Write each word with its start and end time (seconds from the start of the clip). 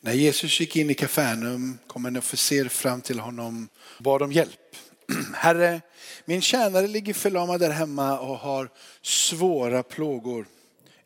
När 0.00 0.12
Jesus 0.12 0.60
gick 0.60 0.76
in 0.76 0.90
i 0.90 0.94
Kafarnaum 0.94 1.78
kom 1.86 2.06
en 2.06 2.16
officer 2.16 2.68
fram 2.68 3.00
till 3.00 3.18
honom 3.18 3.68
och 3.76 4.02
bad 4.02 4.22
om 4.22 4.32
hjälp. 4.32 4.76
Herre, 5.34 5.80
min 6.24 6.40
tjänare 6.40 6.86
ligger 6.86 7.14
förlamad 7.14 7.60
där 7.60 7.70
hemma 7.70 8.18
och 8.18 8.38
har 8.38 8.68
svåra 9.02 9.82
plågor. 9.82 10.46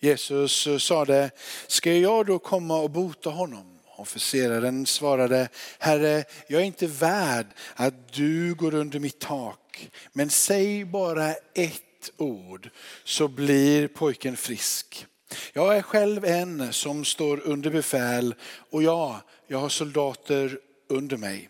Jesus 0.01 0.69
sade, 0.79 1.31
ska 1.67 1.93
jag 1.93 2.27
då 2.27 2.39
komma 2.39 2.77
och 2.77 2.91
bota 2.91 3.31
honom? 3.31 3.79
Officeraren 3.97 4.87
svarade, 4.87 5.49
Herre, 5.79 6.25
jag 6.49 6.61
är 6.61 6.67
inte 6.67 6.87
värd 6.87 7.47
att 7.75 8.13
du 8.13 8.55
går 8.55 8.75
under 8.75 8.99
mitt 8.99 9.19
tak, 9.19 9.91
men 10.13 10.31
säg 10.31 10.85
bara 10.85 11.35
ett 11.55 12.11
ord 12.17 12.71
så 13.05 13.29
blir 13.29 13.89
pojken 13.89 14.37
frisk. 14.37 15.07
Jag 15.53 15.77
är 15.77 15.83
själv 15.83 16.25
en 16.25 16.73
som 16.73 17.05
står 17.05 17.41
under 17.41 17.71
befäl 17.71 18.35
och 18.71 18.83
ja, 18.83 19.21
jag 19.47 19.59
har 19.59 19.69
soldater 19.69 20.59
under 20.89 21.17
mig. 21.17 21.49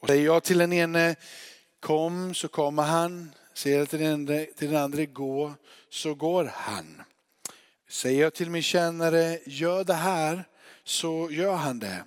Och 0.00 0.08
säger 0.08 0.24
jag 0.24 0.42
till 0.42 0.58
den 0.58 0.72
ene, 0.72 1.16
kom 1.80 2.34
så 2.34 2.48
kommer 2.48 2.82
han. 2.82 3.30
Säger 3.54 3.78
jag 3.78 3.88
till 3.88 3.98
den, 3.98 4.12
andre, 4.12 4.44
till 4.44 4.70
den 4.70 4.82
andra, 4.82 5.04
gå 5.04 5.54
så 5.90 6.14
går 6.14 6.50
han. 6.54 7.02
Säger 7.88 8.22
jag 8.22 8.34
till 8.34 8.50
min 8.50 8.62
tjänare, 8.62 9.38
gör 9.46 9.84
det 9.84 9.94
här, 9.94 10.44
så 10.84 11.28
gör 11.30 11.54
han 11.54 11.78
det. 11.78 12.04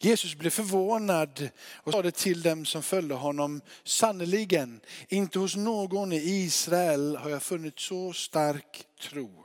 Jesus 0.00 0.34
blev 0.34 0.50
förvånad 0.50 1.48
och 1.74 1.92
sa 1.92 2.02
det 2.02 2.14
till 2.14 2.42
dem 2.42 2.64
som 2.64 2.82
följde 2.82 3.14
honom. 3.14 3.60
Sannerligen, 3.84 4.80
inte 5.08 5.38
hos 5.38 5.56
någon 5.56 6.12
i 6.12 6.16
Israel 6.16 7.16
har 7.16 7.30
jag 7.30 7.42
funnit 7.42 7.80
så 7.80 8.12
stark 8.12 8.84
tro. 9.00 9.39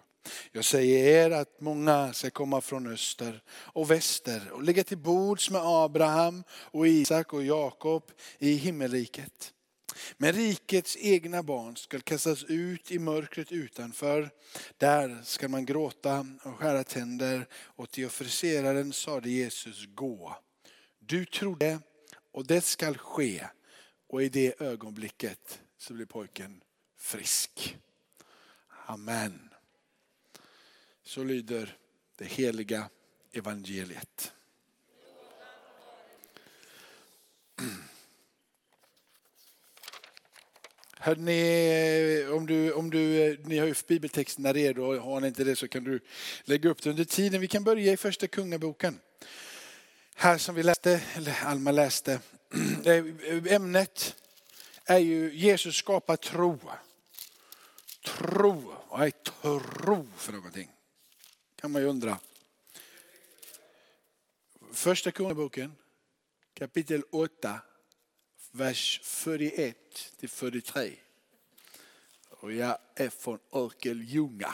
Jag 0.51 0.65
säger 0.65 1.25
er 1.25 1.31
att 1.31 1.61
många 1.61 2.13
ska 2.13 2.29
komma 2.29 2.61
från 2.61 2.93
öster 2.93 3.43
och 3.49 3.91
väster 3.91 4.51
och 4.51 4.63
ligga 4.63 4.83
till 4.83 4.97
bords 4.97 5.49
med 5.49 5.61
Abraham 5.63 6.43
och 6.51 6.87
Isak 6.87 7.33
och 7.33 7.43
Jakob 7.43 8.11
i 8.39 8.53
himmelriket. 8.53 9.53
Men 10.17 10.33
rikets 10.33 10.97
egna 10.99 11.43
barn 11.43 11.75
ska 11.75 11.99
kastas 11.99 12.43
ut 12.43 12.91
i 12.91 12.99
mörkret 12.99 13.51
utanför. 13.51 14.29
Där 14.77 15.21
ska 15.23 15.47
man 15.47 15.65
gråta 15.65 16.27
och 16.43 16.55
skära 16.55 16.83
tänder. 16.83 17.47
Och 17.53 17.91
till 17.91 18.05
officeraren 18.05 18.93
sade 18.93 19.29
Jesus, 19.29 19.85
gå. 19.85 20.37
Du 20.99 21.25
trodde 21.25 21.79
och 22.31 22.45
det 22.45 22.61
skall 22.61 22.97
ske. 22.97 23.47
Och 24.07 24.23
i 24.23 24.29
det 24.29 24.61
ögonblicket 24.61 25.59
så 25.77 25.93
blir 25.93 26.05
pojken 26.05 26.61
frisk. 26.97 27.77
Amen. 28.85 29.44
Så 31.05 31.23
lyder 31.23 31.77
det 32.17 32.25
heliga 32.25 32.89
evangeliet. 33.31 34.33
Hörrni, 40.93 42.27
om 42.31 42.45
du, 42.45 42.71
om 42.71 42.89
du, 42.89 43.37
ni 43.43 43.57
har 43.57 43.67
ju 43.67 43.75
bibeltexterna 43.87 44.53
redo, 44.53 44.99
har 44.99 45.21
ni 45.21 45.27
inte 45.27 45.43
det 45.43 45.55
så 45.55 45.67
kan 45.67 45.83
du 45.83 45.99
lägga 46.43 46.69
upp 46.69 46.81
det 46.83 46.89
under 46.89 47.05
tiden. 47.05 47.41
Vi 47.41 47.47
kan 47.47 47.63
börja 47.63 47.93
i 47.93 47.97
första 47.97 48.27
kungaboken. 48.27 48.99
Här 50.15 50.37
som 50.37 50.55
vi 50.55 50.63
läste, 50.63 51.01
eller 51.15 51.43
Alma 51.43 51.71
läste, 51.71 52.19
eh, 52.85 53.53
ämnet 53.53 54.15
är 54.85 54.99
ju 54.99 55.33
Jesus 55.33 55.75
skapar 55.75 56.15
tro. 56.15 56.59
Tro, 58.05 58.73
vad 58.89 59.07
är 59.07 59.11
tro 59.11 60.07
för 60.17 60.33
någonting? 60.33 60.74
Kan 61.65 61.71
man 61.71 61.81
ju 61.81 61.87
undra. 61.87 62.19
Första 64.71 65.11
kungaboken, 65.11 65.75
kapitel 66.53 67.03
8, 67.11 67.59
vers 68.51 69.01
41 69.03 69.77
till 70.19 70.29
43. 70.29 70.93
Och 72.29 72.53
jag 72.53 72.77
är 72.95 73.09
från 73.09 73.39
Örkelljunga. 73.53 74.53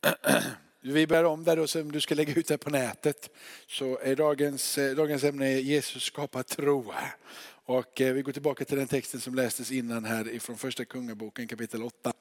Vi 0.80 1.06
börjar 1.06 1.24
om 1.24 1.44
där 1.44 1.56
då, 1.56 1.66
som 1.66 1.92
du 1.92 2.00
ska 2.00 2.14
lägga 2.14 2.34
ut 2.34 2.46
det 2.46 2.58
på 2.58 2.70
nätet. 2.70 3.30
Så 3.66 3.98
är 3.98 4.16
dagens, 4.16 4.78
eh, 4.78 4.96
dagens 4.96 5.24
ämne 5.24 5.60
Jesus 5.60 6.02
skapar 6.02 6.42
tro. 6.42 6.92
Och 7.64 8.00
eh, 8.00 8.12
vi 8.14 8.22
går 8.22 8.32
tillbaka 8.32 8.64
till 8.64 8.78
den 8.78 8.88
texten 8.88 9.20
som 9.20 9.34
lästes 9.34 9.70
innan 9.70 10.04
här 10.04 10.28
ifrån 10.28 10.58
första 10.58 10.84
kungaboken 10.84 11.48
kapitel 11.48 11.82
8. 11.82 12.12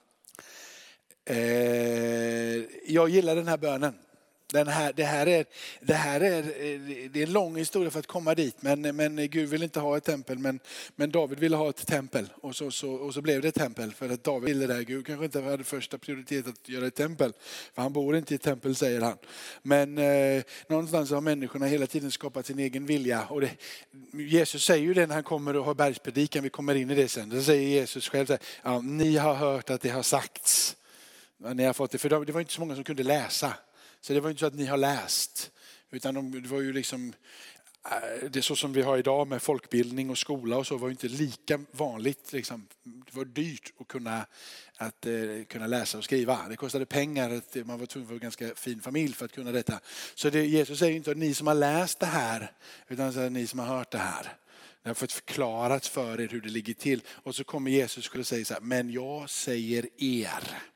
Eh, 1.32 2.64
jag 2.86 3.10
gillar 3.10 3.36
den 3.36 3.48
här 3.48 3.58
bönen. 3.58 3.94
Den 4.52 4.68
här, 4.68 4.94
det, 4.94 5.04
här 5.04 5.28
är, 5.28 5.46
det 5.82 5.94
här 5.94 6.22
är, 6.22 6.38
eh, 6.38 6.80
det 7.12 7.20
är 7.20 7.28
en 7.28 7.34
lång 7.34 7.58
historia 7.58 7.92
för 7.92 8.00
att 8.00 8.08
komma 8.08 8.36
dit, 8.36 8.56
men, 8.60 8.82
men 8.96 9.30
Gud 9.30 9.50
vill 9.50 9.64
inte 9.64 9.80
ha 9.80 9.98
ett 9.98 10.04
tempel, 10.04 10.38
men, 10.38 10.60
men 10.96 11.12
David 11.12 11.40
ville 11.40 11.56
ha 11.56 11.70
ett 11.70 11.88
tempel. 11.88 12.30
Och 12.42 12.56
så, 12.56 12.72
så, 12.72 12.92
och 12.92 13.14
så 13.14 13.22
blev 13.22 13.42
det 13.42 13.48
ett 13.48 13.56
tempel, 13.56 13.94
för 13.94 14.10
att 14.10 14.24
David 14.24 14.58
ville 14.58 14.74
det. 14.74 14.84
Gud 14.84 15.06
kanske 15.06 15.26
inte 15.26 15.42
hade 15.42 15.64
första 15.64 15.98
prioritet 15.98 16.48
att 16.48 16.70
göra 16.70 16.88
ett 16.88 16.96
tempel, 16.96 17.34
för 17.76 17.82
han 17.82 17.94
bor 17.94 18.18
inte 18.18 18.34
i 18.34 18.36
ett 18.36 18.42
tempel 18.42 18.76
säger 18.76 19.02
han. 19.02 19.18
Men 19.62 19.98
eh, 19.98 20.44
någonstans 20.68 21.12
har 21.12 21.22
människorna 21.22 21.66
hela 21.66 21.88
tiden 21.88 22.12
skapat 22.12 22.46
sin 22.46 22.60
egen 22.60 22.86
vilja. 22.86 23.24
Och 23.30 23.42
det, 23.42 23.52
Jesus 24.14 24.64
säger 24.64 24.84
ju 24.84 24.94
det 24.94 25.08
när 25.08 25.16
han 25.16 25.24
kommer 25.24 25.56
och 25.56 25.66
har 25.66 25.74
bergspredikan, 25.74 26.44
vi 26.44 26.50
kommer 26.50 26.76
in 26.76 26.92
i 26.92 26.96
det 26.96 27.08
sen. 27.08 27.30
Då 27.30 27.42
säger 27.42 27.68
Jesus 27.68 28.10
själv, 28.10 28.26
så 28.26 28.34
här, 28.34 28.42
ja, 28.64 28.82
ni 28.82 29.18
har 29.18 29.34
hört 29.34 29.70
att 29.70 29.82
det 29.82 29.90
har 29.90 30.04
sagts. 30.04 30.76
Ni 31.54 31.64
har 31.64 31.74
fått 31.74 31.92
det, 31.92 31.98
för 31.98 32.26
det 32.26 32.32
var 32.32 32.42
inte 32.42 32.54
så 32.54 32.62
många 32.62 32.76
som 32.76 32.84
kunde 32.84 33.04
läsa. 33.04 33.54
Så 34.02 34.14
det 34.14 34.20
var 34.20 34.30
inte 34.30 34.40
så 34.40 34.46
att 34.46 34.56
ni 34.56 34.66
har 34.66 34.78
läst. 34.78 35.52
Utan 35.92 36.32
det 36.32 36.48
var 36.48 36.62
ju 36.62 36.74
liksom, 36.74 37.14
äh, 37.86 38.30
det 38.30 38.42
så 38.42 38.56
som 38.56 38.74
vi 38.74 38.82
har 38.82 38.98
idag 38.98 39.28
med 39.28 39.42
folkbildning 39.42 40.10
och 40.10 40.18
skola 40.18 40.58
och 40.58 40.68
så 40.68 40.78
var 40.78 40.90
inte 40.90 41.08
lika 41.08 41.60
vanligt. 41.72 42.34
Liksom. 42.34 42.68
Det 42.84 43.16
var 43.18 43.26
dyrt 43.26 43.74
att 43.80 43.88
kunna, 43.88 44.26
att, 44.78 45.06
eh, 45.06 45.14
kunna 45.48 45.68
läsa 45.68 45.98
och 45.98 46.04
skriva. 46.04 46.48
Det 46.50 46.56
kostade 46.56 46.86
pengar, 46.86 47.42
man 47.64 47.80
var 47.80 47.86
tvungen 47.86 48.06
att 48.06 48.10
vara 48.10 48.16
en 48.16 48.20
ganska 48.20 48.56
fin 48.56 48.82
familj 48.82 49.14
för 49.14 49.26
att 49.26 49.32
kunna 49.32 49.52
detta. 49.52 49.80
Så 50.16 50.30
det, 50.30 50.46
Jesus 50.46 50.80
säger 50.80 50.96
inte 50.96 51.12
att 51.12 51.18
ni 51.18 51.34
som 51.34 51.48
har 51.48 51.56
läst 51.56 52.00
det 52.00 52.06
här, 52.06 52.52
utan 52.88 53.34
ni 53.34 53.48
som 53.48 53.60
har 53.60 53.66
hört 53.66 53.92
det 53.92 53.98
här. 53.98 54.38
Det 54.84 54.90
har 54.90 54.94
fått 54.94 55.12
förklarat 55.12 55.88
för 55.88 56.22
er 56.22 56.28
hur 56.28 56.42
det 56.42 56.50
ligger 56.50 56.74
till. 56.74 57.04
Och 57.08 57.36
så 57.36 57.44
kommer 57.44 57.72
Jesus 57.72 58.10
och 58.10 58.28
säger 58.28 58.46
så 58.46 58.54
här, 58.54 58.62
men 58.62 58.92
jag 58.92 59.30
säger 59.30 59.90
er. 59.98 60.71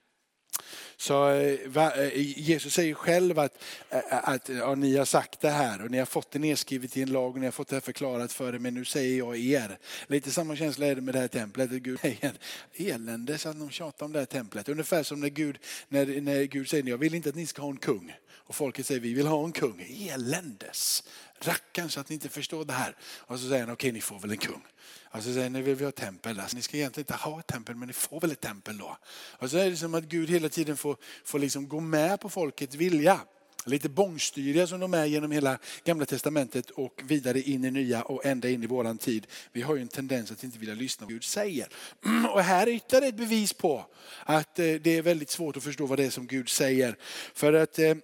Så 0.97 1.29
eh, 1.29 1.78
eh, 1.78 2.39
Jesus 2.39 2.73
säger 2.73 2.94
själv 2.94 3.39
att, 3.39 3.63
eh, 3.89 4.00
att 4.09 4.50
ja, 4.50 4.75
ni 4.75 4.97
har 4.97 5.06
sagt 5.06 5.41
det 5.41 5.50
här 5.50 5.83
och 5.83 5.91
ni 5.91 5.97
har 5.97 6.06
fått 6.06 6.31
det 6.31 6.39
nedskrivet 6.39 6.97
i 6.97 7.01
en 7.01 7.11
lag 7.11 7.33
och 7.33 7.39
ni 7.39 7.45
har 7.45 7.51
fått 7.51 7.67
det 7.67 7.81
förklarat 7.81 8.33
för 8.33 8.56
er 8.56 8.59
men 8.59 8.73
nu 8.73 8.85
säger 8.85 9.17
jag 9.17 9.38
er. 9.38 9.78
Lite 10.07 10.31
samma 10.31 10.55
känsla 10.55 10.85
är 10.85 10.95
det 10.95 11.01
med 11.01 11.16
det 11.16 11.19
här 11.19 11.28
templet. 11.28 11.69
Gud 11.69 12.00
säger 12.00 12.34
elände 12.73 13.38
så 13.38 13.50
att 13.50 13.59
de 13.59 13.69
tjatar 13.69 14.05
om 14.05 14.13
det 14.13 14.19
här 14.19 14.25
templet. 14.25 14.69
Ungefär 14.69 15.03
som 15.03 15.19
när 15.19 15.29
Gud, 15.29 15.57
när, 15.88 16.22
när 16.22 16.44
Gud 16.44 16.69
säger 16.69 16.89
jag 16.89 16.97
vill 16.97 17.16
inte 17.16 17.29
att 17.29 17.35
ni 17.35 17.47
ska 17.47 17.61
ha 17.61 17.69
en 17.69 17.78
kung. 17.78 18.16
Och 18.47 18.55
folket 18.55 18.85
säger 18.85 19.01
vi 19.01 19.13
vill 19.13 19.28
ha 19.28 19.45
en 19.45 19.51
kung. 19.51 19.85
Eländes. 20.09 21.03
Rackarns 21.47 21.94
så 21.94 22.00
att 22.00 22.09
ni 22.09 22.13
inte 22.13 22.29
förstår 22.29 22.66
det 22.66 22.73
här. 22.73 22.95
Och 23.17 23.39
så 23.39 23.47
säger 23.47 23.66
han 23.66 23.73
okej 23.73 23.91
ni 23.91 24.01
får 24.01 24.19
väl 24.19 24.31
en 24.31 24.38
kung. 24.38 24.61
Och 25.03 25.23
så 25.23 25.33
säger 25.33 25.44
han, 25.44 25.53
nu 25.53 25.61
vill 25.61 25.75
vi 25.75 25.85
ha 25.85 25.91
tempel. 25.91 26.39
Alltså, 26.39 26.56
ni 26.56 26.61
ska 26.61 26.78
egentligen 26.78 27.03
inte 27.03 27.13
ha 27.13 27.39
ett 27.39 27.47
tempel, 27.47 27.75
men 27.75 27.88
ni 27.88 27.94
får 27.94 28.22
väl 28.22 28.31
ett 28.31 28.41
tempel 28.41 28.78
då. 28.78 28.97
Och 29.13 29.51
så 29.51 29.57
är 29.57 29.69
det 29.69 29.78
som 29.78 29.95
att 29.95 30.03
Gud 30.03 30.29
hela 30.29 30.50
tiden 30.50 30.78
får, 30.78 30.97
får 31.23 31.39
liksom 31.39 31.67
gå 31.67 31.79
med 31.79 32.19
på 32.19 32.29
folkets 32.29 32.75
vilja. 32.75 33.19
Lite 33.67 33.89
bångstyriga 33.89 34.67
som 34.67 34.79
de 34.79 34.94
är 34.94 35.05
genom 35.05 35.31
hela 35.31 35.57
gamla 35.84 36.05
testamentet 36.05 36.69
och 36.69 37.01
vidare 37.03 37.41
in 37.41 37.66
i 37.66 37.72
nya 37.72 38.01
och 38.01 38.25
ända 38.25 38.50
in 38.50 38.63
i 38.63 38.67
våran 38.67 38.97
tid. 38.97 39.28
Vi 39.51 39.61
har 39.61 39.75
ju 39.75 39.81
en 39.81 39.88
tendens 39.88 40.31
att 40.31 40.44
inte 40.44 40.59
vilja 40.59 40.75
lyssna 40.75 41.01
på 41.01 41.05
vad 41.05 41.13
Gud 41.13 41.23
säger. 41.23 41.67
Och 42.34 42.41
här 42.41 42.67
är 42.67 42.72
ytterligare 42.72 43.07
ett 43.07 43.16
bevis 43.16 43.53
på 43.53 43.85
att 44.23 44.59
eh, 44.59 44.73
det 44.73 44.97
är 44.97 45.01
väldigt 45.01 45.29
svårt 45.29 45.57
att 45.57 45.63
förstå 45.63 45.85
vad 45.85 46.00
det 46.00 46.05
är 46.05 46.09
som 46.09 46.28
Gud 46.28 46.50
säger. 46.50 46.97
För 47.34 47.53
att 47.53 47.79
eh, 47.79 47.96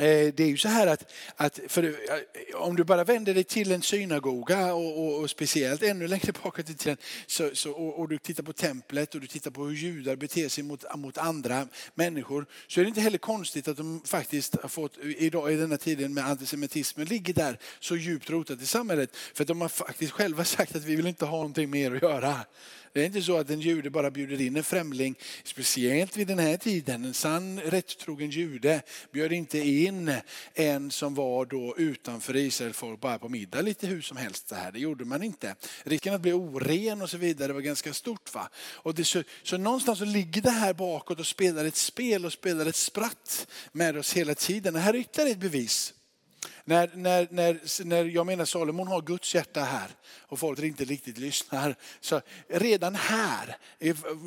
Eh, 0.00 0.34
det 0.34 0.40
är 0.40 0.48
ju 0.48 0.56
så 0.56 0.68
här 0.68 0.86
att, 0.86 1.12
att 1.36 1.60
för, 1.68 1.82
eh, 1.84 1.92
om 2.54 2.76
du 2.76 2.84
bara 2.84 3.04
vänder 3.04 3.34
dig 3.34 3.44
till 3.44 3.72
en 3.72 3.82
synagoga 3.82 4.74
och, 4.74 4.98
och, 4.98 5.20
och 5.20 5.30
speciellt 5.30 5.82
ännu 5.82 6.08
längre 6.08 6.32
bak 6.42 6.58
i 6.58 6.62
tiden 6.62 6.96
så, 7.26 7.50
så, 7.52 7.72
och, 7.72 7.98
och, 7.98 8.08
du 8.08 8.18
tittar 8.18 8.42
på 8.42 8.52
templet 8.52 9.14
och 9.14 9.20
du 9.20 9.26
tittar 9.26 9.50
på 9.50 9.64
hur 9.64 9.74
judar 9.74 10.16
beter 10.16 10.48
sig 10.48 10.64
mot, 10.64 10.84
mot 10.96 11.18
andra 11.18 11.68
människor 11.94 12.46
så 12.66 12.80
är 12.80 12.84
det 12.84 12.88
inte 12.88 13.00
heller 13.00 13.18
konstigt 13.18 13.68
att 13.68 13.76
de 13.76 14.02
faktiskt 14.04 14.56
har 14.62 14.68
fått, 14.68 14.98
idag 14.98 15.52
i 15.52 15.56
denna 15.56 15.76
tiden 15.76 16.14
med 16.14 16.24
antisemitismen 16.24 17.06
ligger 17.06 17.34
där 17.34 17.58
så 17.80 17.96
djupt 17.96 18.30
rotat 18.30 18.62
i 18.62 18.66
samhället. 18.66 19.16
För 19.34 19.44
att 19.44 19.48
de 19.48 19.60
har 19.60 19.68
faktiskt 19.68 20.12
själva 20.12 20.44
sagt 20.56 20.76
att 20.76 20.84
vi 20.84 20.96
vill 20.96 21.06
inte 21.06 21.24
ha 21.24 21.36
någonting 21.36 21.70
mer 21.70 21.94
att 21.94 22.02
göra 22.02 22.36
det 22.96 23.02
är 23.02 23.06
inte 23.06 23.22
så 23.22 23.36
att 23.36 23.50
en 23.50 23.60
jude 23.60 23.90
bara 23.90 24.10
bjuder 24.10 24.40
in 24.40 24.56
en 24.56 24.64
främling, 24.64 25.18
speciellt 25.44 26.16
vid 26.16 26.26
den 26.26 26.38
här 26.38 26.56
tiden. 26.56 27.04
En 27.04 27.14
sann 27.14 27.60
rättrogen 27.60 28.30
jude 28.30 28.82
bjöd 29.12 29.32
inte 29.32 29.58
in 29.58 30.14
en 30.54 30.90
som 30.90 31.14
var 31.14 31.46
då 31.46 31.74
utanför 31.78 32.36
Israel 32.36 32.72
folk 32.72 33.00
bara 33.00 33.18
på 33.18 33.28
middag 33.28 33.62
lite 33.62 33.86
hur 33.86 34.02
som 34.02 34.16
helst. 34.16 34.48
Det, 34.48 34.54
här. 34.54 34.72
Det 34.72 34.78
gjorde 34.78 35.04
man 35.04 35.22
inte. 35.22 35.54
Risken 35.84 36.14
att 36.14 36.20
bli 36.20 36.32
oren 36.32 37.02
och 37.02 37.10
så 37.10 37.16
vidare 37.16 37.52
var 37.52 37.60
ganska 37.60 37.92
stort. 37.92 38.34
Va? 38.34 38.48
Och 38.56 38.94
det, 38.94 39.04
så, 39.04 39.22
så 39.42 39.56
någonstans 39.56 39.98
så 39.98 40.04
ligger 40.04 40.42
det 40.42 40.50
här 40.50 40.74
bakåt 40.74 41.20
och 41.20 41.26
spelar 41.26 41.64
ett 41.64 41.76
spel 41.76 42.24
och 42.24 42.32
spelar 42.32 42.66
ett 42.66 42.76
spratt 42.76 43.46
med 43.72 43.96
oss 43.96 44.12
hela 44.12 44.34
tiden. 44.34 44.74
Det 44.74 44.80
här 44.80 44.94
är 44.94 44.98
ytterligare 44.98 45.30
ett 45.30 45.38
bevis 45.38 45.94
när, 46.64 46.90
när, 46.94 47.28
när, 47.30 47.84
när 47.84 48.04
jag 48.04 48.26
menar 48.26 48.44
Salomon 48.44 48.88
har 48.88 49.02
Guds 49.02 49.34
hjärta 49.34 49.60
här 49.60 49.88
och 50.28 50.38
folk 50.38 50.58
inte 50.58 50.84
riktigt 50.84 51.18
lyssnar. 51.18 51.76
Så 52.00 52.20
redan 52.48 52.94
här, 52.94 53.56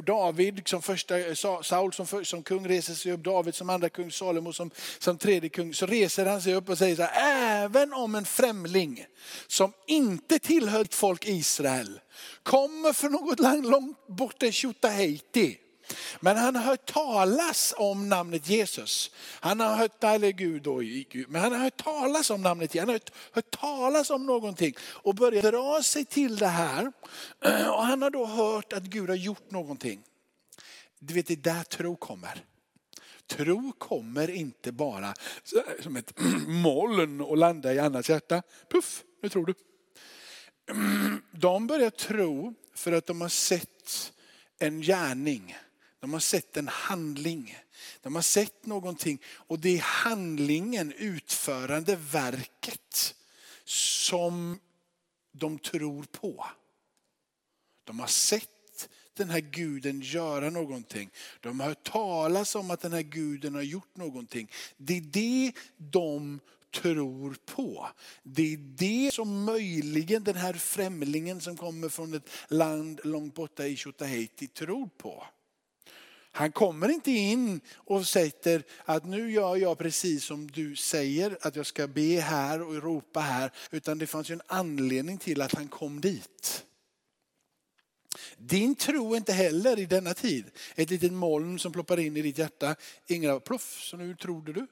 David 0.06 0.68
som 0.68 0.82
första, 0.82 1.16
Saul 1.64 1.94
som, 1.94 2.26
som 2.26 2.44
kung 2.44 2.68
reser 2.68 2.94
sig 2.94 3.12
upp, 3.12 3.24
David 3.24 3.56
som 3.56 3.70
andra 3.70 3.90
kung, 3.90 4.12
Salomo 4.12 4.54
som, 4.54 4.72
som 5.00 5.18
tredje 5.18 5.50
kung. 5.50 5.74
Så 5.74 5.86
reser 5.86 6.26
han 6.26 6.42
sig 6.42 6.56
upp 6.56 6.70
och 6.70 6.78
säger 6.78 6.96
så 6.96 7.04
här, 7.04 7.64
även 7.64 7.94
om 7.94 8.16
en 8.16 8.26
främling 8.26 9.06
som 9.48 9.74
inte 9.88 10.40
tillhör 10.40 10.88
folk 10.92 11.28
Israel 11.28 12.00
kommer 12.44 12.94
från 12.94 13.12
något 13.12 13.40
land 13.40 13.70
långt 13.70 14.08
borta 14.08 14.46
i 14.46 14.52
Tjutaheiti 14.52 15.58
men 16.20 16.38
han 16.38 16.56
har 16.56 16.64
hört 16.64 16.86
talas 16.86 17.74
om 17.78 18.10
namnet 18.10 18.50
Jesus. 18.50 19.12
Han 19.16 19.60
har 19.60 19.76
hört, 19.76 20.04
eller 20.04 20.32
Gud 20.32 20.62
då, 20.62 20.82
men 21.28 21.42
han 21.42 21.52
har 21.52 21.60
hört 21.60 21.84
talas 21.84 22.30
om 22.30 22.42
namnet 22.42 22.76
Jesus. 22.76 22.80
Han 22.80 22.90
har 22.90 22.94
hört, 22.94 23.12
hört 23.32 23.52
talas 23.52 24.10
om 24.10 24.26
någonting 24.26 24.74
och 24.82 25.16
börjat 25.16 25.44
dra 25.44 25.84
sig 25.84 26.06
till 26.06 26.38
det 26.38 26.48
här. 26.48 26.92
Och 27.70 27.84
han 27.86 28.02
har 28.02 28.10
då 28.10 28.26
hört 28.26 28.74
att 28.74 28.84
Gud 28.84 29.10
har 29.10 29.16
gjort 29.16 29.52
någonting. 29.52 30.02
Du 31.00 31.14
vet, 31.14 31.28
det 31.28 31.34
är 31.34 31.38
där 31.38 31.64
tro 31.64 31.96
kommer. 31.96 32.44
Tro 33.28 33.72
kommer 33.78 34.30
inte 34.30 34.72
bara 34.72 35.14
som 35.80 35.96
ett 35.96 36.14
moln 36.48 37.22
och 37.22 37.38
landa 37.38 37.74
i 37.74 37.80
annans 37.80 38.10
hjärta. 38.10 38.44
Puff, 38.72 39.04
nu 39.22 39.30
tror 39.30 39.46
du. 39.46 39.54
De 41.32 41.68
börjar 41.68 41.90
tro 41.90 42.54
för 42.74 42.92
att 42.92 43.06
de 43.06 43.22
har 43.22 43.30
sett 43.30 44.14
en 44.60 44.82
gärning. 44.82 45.58
De 46.00 46.14
har 46.14 46.20
sett 46.20 46.58
en 46.58 46.68
handling. 46.68 47.58
De 48.02 48.16
har 48.16 48.22
sett 48.22 48.66
någonting 48.66 49.22
och 49.26 49.60
det 49.60 49.78
är 49.78 49.82
handlingen, 49.82 50.94
utförande 50.94 51.96
verket 51.96 53.16
som 53.66 54.60
de 55.32 55.60
tror 55.60 56.04
på. 56.04 56.46
De 57.84 58.00
har 58.00 58.08
sett 58.08 58.90
den 59.14 59.30
här 59.30 59.40
guden 59.40 60.02
göra 60.02 60.50
någonting. 60.50 61.10
De 61.40 61.60
har 61.60 61.68
hört 61.68 61.92
talas 61.92 62.56
om 62.56 62.72
att 62.72 62.82
den 62.82 62.94
här 62.94 63.02
guden 63.02 63.56
har 63.56 63.62
gjort 63.62 63.96
någonting. 63.98 64.52
Det 64.78 64.98
är 64.98 65.02
det 65.02 65.54
de 65.78 66.40
tror 66.72 67.38
på. 67.46 67.90
Det 68.24 68.54
är 68.54 68.58
det 68.58 69.14
som 69.14 69.44
möjligen 69.44 70.24
den 70.24 70.36
här 70.36 70.54
främlingen 70.54 71.42
som 71.42 71.58
kommer 71.58 71.90
från 71.90 72.14
ett 72.14 72.30
land 72.48 73.02
långt 73.04 73.36
borta 73.36 73.68
i 73.68 73.76
Tjotahejti 73.76 74.48
tror 74.48 74.90
på. 74.98 75.26
Han 76.32 76.52
kommer 76.52 76.90
inte 76.90 77.12
in 77.12 77.62
och 77.76 78.08
säger 78.08 78.64
att 78.86 79.06
nu 79.06 79.32
gör 79.32 79.56
jag 79.56 79.78
precis 79.78 80.24
som 80.24 80.52
du 80.52 80.76
säger 80.76 81.38
att 81.42 81.56
jag 81.56 81.66
ska 81.66 81.88
be 81.88 82.20
här 82.20 82.62
och 82.62 82.84
ropa 82.84 83.20
här. 83.20 83.52
Utan 83.72 83.98
det 83.98 84.08
fanns 84.08 84.30
ju 84.30 84.34
en 84.34 84.42
anledning 84.48 85.18
till 85.18 85.42
att 85.42 85.56
han 85.56 85.68
kom 85.68 86.02
dit. 86.02 86.66
Din 88.38 88.76
tro 88.76 89.14
är 89.14 89.18
inte 89.18 89.34
heller 89.34 89.80
i 89.80 89.86
denna 89.86 90.14
tid 90.14 90.46
ett 90.76 90.90
litet 90.90 91.14
moln 91.14 91.60
som 91.60 91.72
ploppar 91.72 92.00
in 92.00 92.18
i 92.18 92.22
ditt 92.22 92.38
hjärta. 92.38 92.76
Inga 93.08 93.40
ploff, 93.40 93.80
så 93.84 93.98
nu 93.98 94.16
trodde 94.16 94.54
du. 94.54 94.68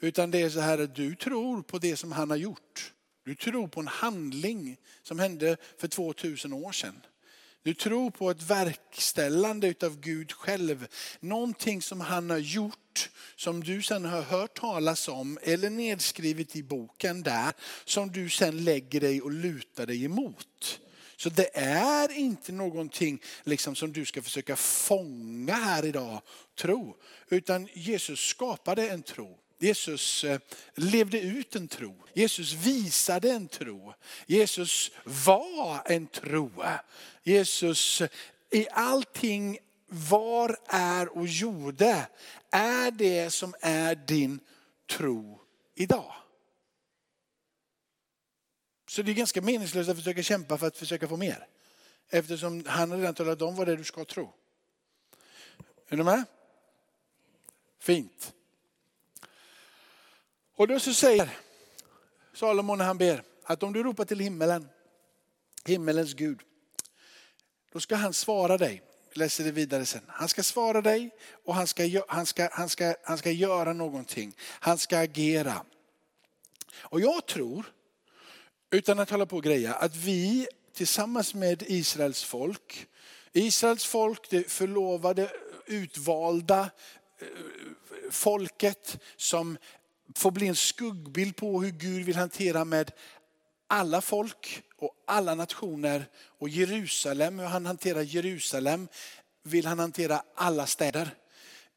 Utan 0.00 0.30
det 0.30 0.42
är 0.42 0.50
så 0.50 0.60
här 0.60 0.78
att 0.78 0.94
du 0.94 1.16
tror 1.16 1.62
på 1.62 1.78
det 1.78 1.96
som 1.96 2.12
han 2.12 2.30
har 2.30 2.36
gjort. 2.36 2.92
Du 3.24 3.34
tror 3.34 3.68
på 3.68 3.80
en 3.80 3.86
handling 3.86 4.76
som 5.02 5.18
hände 5.18 5.56
för 5.78 5.88
2000 5.88 6.52
år 6.52 6.72
sedan. 6.72 7.00
Du 7.62 7.74
tror 7.74 8.10
på 8.10 8.30
ett 8.30 8.42
verkställande 8.42 9.68
utav 9.68 10.00
Gud 10.00 10.32
själv. 10.32 10.86
Någonting 11.20 11.82
som 11.82 12.00
han 12.00 12.30
har 12.30 12.38
gjort, 12.38 13.10
som 13.36 13.64
du 13.64 13.82
sen 13.82 14.04
har 14.04 14.22
hört 14.22 14.60
talas 14.60 15.08
om 15.08 15.38
eller 15.42 15.70
nedskrivet 15.70 16.56
i 16.56 16.62
boken 16.62 17.22
där, 17.22 17.52
som 17.84 18.12
du 18.12 18.30
sen 18.30 18.64
lägger 18.64 19.00
dig 19.00 19.22
och 19.22 19.30
lutar 19.30 19.86
dig 19.86 20.04
emot. 20.04 20.80
Så 21.16 21.30
det 21.30 21.56
är 21.58 22.12
inte 22.12 22.52
någonting 22.52 23.22
liksom 23.44 23.74
som 23.74 23.92
du 23.92 24.04
ska 24.04 24.22
försöka 24.22 24.56
fånga 24.56 25.54
här 25.54 25.84
idag, 25.84 26.22
tro. 26.58 26.96
Utan 27.28 27.68
Jesus 27.74 28.20
skapade 28.20 28.88
en 28.88 29.02
tro. 29.02 29.38
Jesus 29.62 30.24
eh, 30.24 30.40
levde 30.74 31.20
ut 31.20 31.56
en 31.56 31.68
tro. 31.68 31.94
Jesus 32.14 32.52
visade 32.52 33.30
en 33.30 33.48
tro. 33.48 33.94
Jesus 34.26 34.90
var 35.04 35.82
en 35.86 36.06
tro. 36.06 36.50
Jesus 37.22 38.02
i 38.50 38.68
allting 38.70 39.58
var, 39.86 40.56
är 40.66 41.18
och 41.18 41.26
gjorde 41.26 42.06
är 42.50 42.90
det 42.90 43.30
som 43.30 43.54
är 43.60 43.94
din 43.94 44.40
tro 44.86 45.40
idag. 45.74 46.14
Så 48.88 49.02
det 49.02 49.12
är 49.12 49.14
ganska 49.14 49.42
meningslöst 49.42 49.90
att 49.90 49.96
försöka 49.96 50.22
kämpa 50.22 50.58
för 50.58 50.66
att 50.66 50.76
försöka 50.76 51.08
få 51.08 51.16
mer. 51.16 51.46
Eftersom 52.08 52.64
han 52.66 52.90
har 52.90 52.98
redan 52.98 53.14
talat 53.14 53.42
om 53.42 53.56
vad 53.56 53.66
det 53.66 53.72
är 53.72 53.76
du 53.76 53.84
ska 53.84 54.04
tro. 54.04 54.32
Är 55.88 55.96
du 55.96 56.04
med? 56.04 56.24
Fint. 57.78 58.32
Och 60.60 60.68
då 60.68 60.80
så 60.80 60.94
säger 60.94 61.38
Salomon 62.34 62.78
när 62.78 62.84
han 62.84 62.98
ber 62.98 63.22
att 63.44 63.62
om 63.62 63.72
du 63.72 63.82
ropar 63.82 64.04
till 64.04 64.20
himmelen, 64.20 64.68
himmelens 65.64 66.14
Gud, 66.14 66.40
då 67.72 67.80
ska 67.80 67.96
han 67.96 68.12
svara 68.12 68.58
dig. 68.58 68.82
Jag 69.08 69.18
läser 69.18 69.44
det 69.44 69.50
vidare 69.50 69.86
sen. 69.86 70.02
Han 70.08 70.28
ska 70.28 70.42
svara 70.42 70.82
dig 70.82 71.10
och 71.44 71.54
han 71.54 71.66
ska, 71.66 72.02
han, 72.08 72.26
ska, 72.26 72.48
han, 72.52 72.68
ska, 72.68 72.94
han 73.02 73.18
ska 73.18 73.30
göra 73.30 73.72
någonting. 73.72 74.36
Han 74.42 74.78
ska 74.78 74.98
agera. 74.98 75.64
Och 76.72 77.00
jag 77.00 77.26
tror, 77.26 77.72
utan 78.70 78.98
att 78.98 79.10
hålla 79.10 79.26
på 79.26 79.36
och 79.36 79.44
greja, 79.44 79.74
att 79.74 79.96
vi 79.96 80.48
tillsammans 80.74 81.34
med 81.34 81.62
Israels 81.66 82.24
folk, 82.24 82.86
Israels 83.32 83.84
folk, 83.84 84.30
det 84.30 84.50
förlovade, 84.50 85.30
utvalda 85.66 86.70
eh, 87.18 87.26
folket 88.10 88.98
som 89.16 89.58
får 90.16 90.30
bli 90.30 90.46
en 90.48 90.56
skuggbild 90.56 91.36
på 91.36 91.62
hur 91.62 91.70
Gud 91.70 92.04
vill 92.04 92.16
hantera 92.16 92.64
med 92.64 92.90
alla 93.66 94.00
folk 94.00 94.62
och 94.76 94.94
alla 95.06 95.34
nationer. 95.34 96.06
Och 96.38 96.48
Jerusalem, 96.48 97.38
hur 97.38 97.46
han 97.46 97.66
hanterar 97.66 98.02
Jerusalem 98.02 98.88
vill 99.42 99.66
han 99.66 99.78
hantera 99.78 100.22
alla 100.34 100.66
städer. 100.66 101.14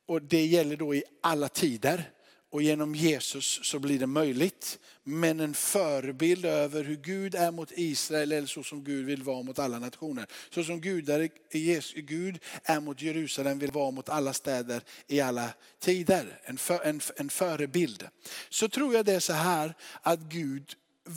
Och 0.07 0.21
det 0.21 0.45
gäller 0.45 0.77
då 0.77 0.95
i 0.95 1.03
alla 1.21 1.49
tider. 1.49 2.11
Och 2.53 2.61
genom 2.61 2.95
Jesus 2.95 3.59
så 3.63 3.79
blir 3.79 3.99
det 3.99 4.07
möjligt. 4.07 4.79
Men 5.03 5.39
en 5.39 5.53
förebild 5.53 6.45
över 6.45 6.83
hur 6.83 6.95
Gud 6.95 7.35
är 7.35 7.51
mot 7.51 7.71
Israel 7.71 8.31
eller 8.31 8.47
så 8.47 8.63
som 8.63 8.83
Gud 8.83 9.05
vill 9.05 9.23
vara 9.23 9.43
mot 9.43 9.59
alla 9.59 9.79
nationer. 9.79 10.27
Så 10.49 10.63
som 10.63 10.81
Gud 10.81 11.09
är, 11.09 12.01
Gud 12.01 12.39
är 12.63 12.79
mot 12.79 13.01
Jerusalem 13.01 13.59
vill 13.59 13.71
vara 13.71 13.91
mot 13.91 14.09
alla 14.09 14.33
städer 14.33 14.83
i 15.07 15.19
alla 15.19 15.53
tider. 15.79 16.41
En, 16.43 16.57
för, 16.57 16.79
en, 16.79 17.01
en 17.15 17.29
förebild. 17.29 18.07
Så 18.49 18.69
tror 18.69 18.93
jag 18.93 19.05
det 19.05 19.13
är 19.13 19.19
så 19.19 19.33
här 19.33 19.73
att 20.01 20.19
Gud 20.19 20.73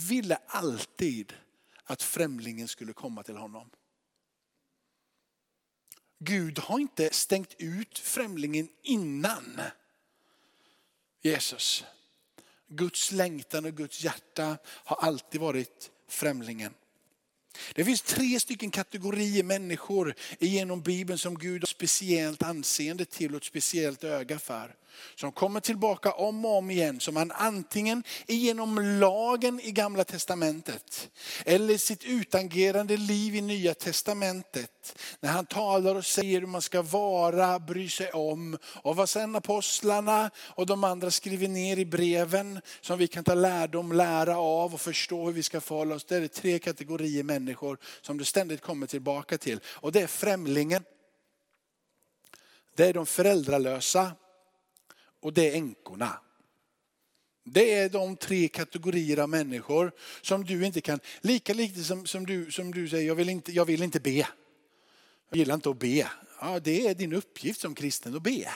ville 0.09 0.39
alltid 0.47 1.33
att 1.85 2.03
främlingen 2.03 2.69
skulle 2.69 2.93
komma 2.93 3.23
till 3.23 3.37
honom. 3.37 3.71
Gud 6.19 6.59
har 6.59 6.79
inte 6.79 7.11
stängt 7.13 7.55
ut 7.59 7.99
främlingen 7.99 8.69
innan 8.83 9.61
Jesus. 11.27 11.85
Guds 12.69 13.13
längtan 13.13 13.65
och 13.65 13.77
Guds 13.77 14.05
hjärta 14.05 14.59
har 14.67 14.97
alltid 14.97 15.41
varit 15.41 15.91
främlingen. 16.09 16.75
Det 17.75 17.85
finns 17.85 18.03
tre 18.03 18.41
stycken 18.41 18.71
kategorier 18.71 19.43
människor 19.43 20.15
genom 20.39 20.83
Bibeln 20.83 21.19
som 21.19 21.39
Gud 21.39 21.63
har 21.63 21.67
speciellt 21.67 22.43
anseende 22.43 23.05
till 23.05 23.31
och 23.31 23.37
ett 23.37 23.45
speciellt 23.45 24.05
öga 24.05 24.39
för 24.39 24.77
som 25.15 25.33
kommer 25.33 25.61
tillbaka 25.61 26.13
om 26.13 26.45
och 26.45 26.57
om 26.57 26.71
igen. 26.71 27.01
Som 27.01 27.17
han 27.17 27.33
antingen 27.33 28.03
genom 28.27 28.79
lagen 29.01 29.61
i 29.61 29.73
gamla 29.73 30.05
testamentet 30.05 31.09
eller 31.45 31.77
sitt 31.77 32.05
utangerande 32.05 32.97
liv 32.97 33.35
i 33.35 33.41
nya 33.41 33.75
testamentet. 33.75 34.99
När 35.21 35.31
han 35.31 35.47
talar 35.47 35.95
och 35.95 36.07
säger 36.07 36.41
hur 36.41 36.47
man 36.47 36.63
ska 36.63 36.83
vara, 36.83 37.59
bry 37.59 37.89
sig 37.89 38.11
om. 38.11 38.59
Och 38.65 38.97
vad 38.97 39.09
sen 39.09 39.37
apostlarna 39.37 40.31
och 40.39 40.67
de 40.67 40.85
andra 40.85 41.11
skriver 41.11 41.49
ner 41.49 41.77
i 41.77 41.85
breven 41.85 42.61
som 42.81 42.99
vi 42.99 43.07
kan 43.07 43.25
ta 43.25 43.35
lärdom, 43.35 43.93
lära 43.93 44.39
av 44.39 44.75
och 44.75 44.81
förstå 44.81 45.27
hur 45.27 45.33
vi 45.33 45.43
ska 45.43 45.61
förhålla 45.61 45.95
oss. 45.95 46.05
Det 46.05 46.17
är 46.17 46.29
tre 46.29 46.59
kategorier 46.59 47.23
människor 47.23 47.67
människor 47.67 47.79
som 48.03 48.19
du 48.19 48.25
ständigt 48.25 48.61
kommer 48.61 48.87
tillbaka 48.87 49.39
till. 49.39 49.61
Och 49.67 49.93
det 49.93 50.03
är 50.03 50.07
främlingen, 50.07 50.85
det 52.77 52.87
är 52.87 52.93
de 52.93 53.07
föräldralösa 53.07 54.13
och 55.27 55.33
det 55.33 55.51
är 55.51 55.57
änkorna. 55.57 56.21
Det 57.45 57.75
är 57.75 57.89
de 57.89 58.17
tre 58.17 58.49
kategorier 58.49 59.19
av 59.19 59.29
människor 59.29 59.93
som 60.23 60.45
du 60.45 60.67
inte 60.67 60.81
kan, 60.81 61.01
lika 61.21 61.55
lite 61.55 61.85
som, 61.85 62.07
som, 62.07 62.27
du, 62.27 62.51
som 62.51 62.75
du 62.75 62.89
säger, 62.89 63.07
jag 63.07 63.15
vill, 63.15 63.29
inte, 63.29 63.53
jag 63.53 63.65
vill 63.65 63.83
inte 63.83 64.01
be. 64.01 64.29
Jag 65.31 65.39
gillar 65.39 65.55
inte 65.55 65.71
att 65.71 65.79
be. 65.79 66.11
Ja, 66.41 66.61
det 66.61 66.87
är 66.87 66.95
din 66.95 67.13
uppgift 67.13 67.61
som 67.61 67.75
kristen 67.75 68.17
att 68.17 68.23
be. 68.23 68.49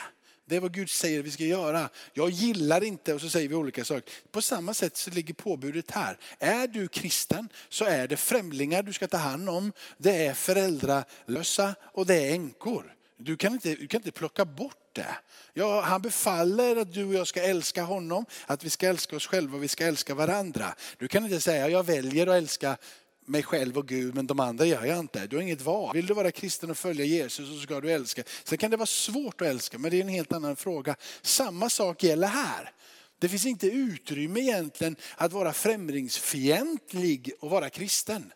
Det 0.45 0.55
är 0.55 0.59
vad 0.59 0.73
Gud 0.73 0.89
säger 0.89 1.19
att 1.19 1.25
vi 1.25 1.31
ska 1.31 1.43
göra. 1.43 1.89
Jag 2.13 2.29
gillar 2.29 2.83
inte 2.83 3.13
och 3.13 3.21
så 3.21 3.29
säger 3.29 3.49
vi 3.49 3.55
olika 3.55 3.85
saker. 3.85 4.13
På 4.31 4.41
samma 4.41 4.73
sätt 4.73 4.97
så 4.97 5.09
ligger 5.09 5.33
påbudet 5.33 5.91
här. 5.91 6.17
Är 6.39 6.67
du 6.67 6.87
kristen 6.87 7.49
så 7.69 7.85
är 7.85 8.07
det 8.07 8.17
främlingar 8.17 8.83
du 8.83 8.93
ska 8.93 9.07
ta 9.07 9.17
hand 9.17 9.49
om. 9.49 9.73
Det 9.97 10.25
är 10.25 10.33
föräldralösa 10.33 11.75
och 11.81 12.05
det 12.05 12.15
är 12.15 12.31
änkor. 12.31 12.95
Du 13.23 13.37
kan 13.37 13.53
inte, 13.53 13.75
du 13.75 13.87
kan 13.87 13.99
inte 13.99 14.11
plocka 14.11 14.45
bort 14.45 14.95
det. 14.95 15.15
Ja, 15.53 15.81
han 15.81 16.01
befaller 16.01 16.75
att 16.75 16.93
du 16.93 17.05
och 17.05 17.13
jag 17.13 17.27
ska 17.27 17.41
älska 17.41 17.83
honom, 17.83 18.25
att 18.45 18.63
vi 18.63 18.69
ska 18.69 18.87
älska 18.87 19.15
oss 19.15 19.27
själva 19.27 19.57
och 19.57 19.63
vi 19.63 19.67
ska 19.67 19.85
älska 19.85 20.15
varandra. 20.15 20.75
Du 20.97 21.07
kan 21.07 21.25
inte 21.25 21.41
säga 21.41 21.69
jag 21.69 21.85
väljer 21.85 22.27
att 22.27 22.35
älska 22.35 22.77
mig 23.25 23.43
själv 23.43 23.77
och 23.77 23.87
Gud 23.87 24.15
men 24.15 24.27
de 24.27 24.39
andra 24.39 24.65
gör 24.65 24.85
jag 24.85 24.99
inte. 24.99 25.27
Du 25.27 25.35
har 25.35 25.43
inget 25.43 25.61
val. 25.61 25.95
Vill 25.95 26.05
du 26.05 26.13
vara 26.13 26.31
kristen 26.31 26.71
och 26.71 26.77
följa 26.77 27.05
Jesus 27.05 27.49
så 27.49 27.59
ska 27.59 27.81
du 27.81 27.91
älska. 27.91 28.23
Sen 28.43 28.57
kan 28.57 28.71
det 28.71 28.77
vara 28.77 28.85
svårt 28.85 29.41
att 29.41 29.47
älska 29.47 29.77
men 29.77 29.91
det 29.91 29.97
är 29.97 30.01
en 30.01 30.09
helt 30.09 30.33
annan 30.33 30.55
fråga. 30.55 30.95
Samma 31.21 31.69
sak 31.69 32.03
gäller 32.03 32.27
här. 32.27 32.71
Det 33.19 33.29
finns 33.29 33.45
inte 33.45 33.67
utrymme 33.67 34.39
egentligen 34.39 34.95
att 35.15 35.33
vara 35.33 35.53
främlingsfientlig 35.53 37.31
och 37.39 37.49
vara 37.49 37.69
kristen. 37.69 38.31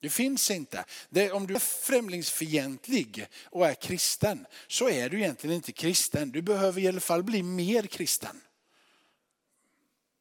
Det 0.00 0.10
finns 0.10 0.50
inte. 0.50 0.84
Det, 1.08 1.30
om 1.30 1.46
du 1.46 1.54
är 1.54 1.58
främlingsfientlig 1.58 3.26
och 3.44 3.66
är 3.66 3.74
kristen 3.74 4.46
så 4.68 4.88
är 4.88 5.08
du 5.08 5.18
egentligen 5.18 5.56
inte 5.56 5.72
kristen. 5.72 6.30
Du 6.30 6.42
behöver 6.42 6.80
i 6.80 6.88
alla 6.88 7.00
fall 7.00 7.22
bli 7.22 7.42
mer 7.42 7.82
kristen. 7.82 8.40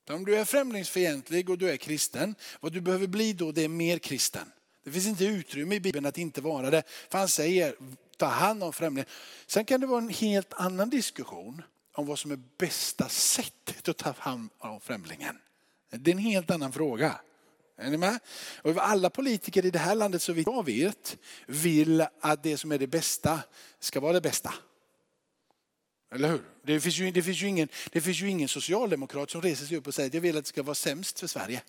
Om 0.10 0.26
du 0.26 0.36
är 0.36 0.46
främlingsfientlig 0.46 1.50
och 1.50 1.58
du 1.58 1.70
är 1.70 1.78
kristen, 1.78 2.36
vad 2.60 2.74
du 2.74 2.82
behöver 2.82 3.08
bli 3.08 3.34
då 3.34 3.52
det 3.52 3.62
är 3.62 3.68
mer 3.68 3.98
kristen. 3.98 4.52
Det 4.84 4.92
finns 4.92 5.08
inte 5.08 5.26
utrymme 5.26 5.76
i 5.76 5.80
Bibeln 5.80 6.06
att 6.06 6.18
inte 6.18 6.42
vara 6.42 6.70
det. 6.70 6.84
För 7.10 7.18
han 7.18 7.28
säger, 7.28 7.76
ta 8.18 8.26
hand 8.26 8.64
om 8.64 8.74
främlingen. 8.74 9.10
Sen 9.48 9.66
kan 9.66 9.82
det 9.82 9.88
vara 9.88 10.02
en 10.02 10.10
helt 10.10 10.54
annan 10.54 10.90
diskussion 10.90 11.62
om 11.94 12.06
vad 12.06 12.20
som 12.20 12.32
är 12.32 12.40
bästa 12.58 13.10
sättet 13.10 13.90
att 13.90 13.98
ta 13.98 14.14
hand 14.18 14.50
om 14.58 14.82
främlingen. 14.82 15.38
Det 15.90 16.12
är 16.12 16.16
en 16.16 16.22
helt 16.22 16.52
annan 16.52 16.72
fråga. 16.72 17.20
Är 17.78 17.90
ni 17.90 17.98
med? 17.98 18.20
Och 18.62 18.88
alla 18.88 19.10
politiker 19.10 19.66
i 19.66 19.72
det 19.72 19.80
här 19.80 19.96
landet 19.96 20.22
så 20.22 20.34
vitt 20.34 20.48
jag 20.48 20.66
vet 20.66 21.18
vill 21.48 22.06
att 22.22 22.44
det 22.44 22.58
som 22.58 22.72
är 22.72 22.78
det 22.78 22.88
bästa 22.88 23.40
ska 23.80 24.00
vara 24.00 24.14
det 24.14 24.22
bästa. 24.22 24.54
Eller 26.12 26.30
hur? 26.30 26.42
Det 26.64 26.80
finns, 26.80 26.98
ju, 26.98 27.12
det, 27.12 27.24
finns 27.24 27.42
ju 27.42 27.48
ingen, 27.48 27.70
det 27.92 28.02
finns 28.02 28.22
ju 28.22 28.30
ingen 28.30 28.48
socialdemokrat 28.48 29.32
som 29.32 29.42
reser 29.42 29.66
sig 29.66 29.78
upp 29.78 29.88
och 29.88 29.96
säger 29.96 30.10
att 30.10 30.14
jag 30.14 30.22
vill 30.22 30.38
att 30.38 30.44
det 30.44 30.50
ska 30.50 30.64
vara 30.64 30.76
sämst 30.76 31.20
för 31.20 31.28
Sverige. 31.28 31.62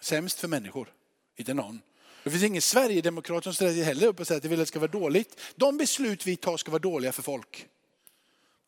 Sämst 0.00 0.40
för 0.40 0.48
människor. 0.48 0.92
Inte 1.36 1.54
någon. 1.54 1.80
Det 2.24 2.30
finns 2.30 2.42
ingen 2.42 2.62
sverigedemokrat 2.62 3.44
som 3.44 3.54
ställer 3.54 3.72
sig 3.72 3.82
heller 3.82 4.06
upp 4.06 4.20
och 4.20 4.26
säger 4.26 4.38
att 4.38 4.44
jag 4.44 4.50
vill 4.50 4.60
att 4.60 4.66
det 4.66 4.68
ska 4.68 4.78
vara 4.78 4.90
dåligt. 4.90 5.40
De 5.56 5.76
beslut 5.76 6.26
vi 6.26 6.36
tar 6.36 6.56
ska 6.56 6.70
vara 6.70 6.82
dåliga 6.82 7.12
för 7.12 7.22
folk. 7.22 7.68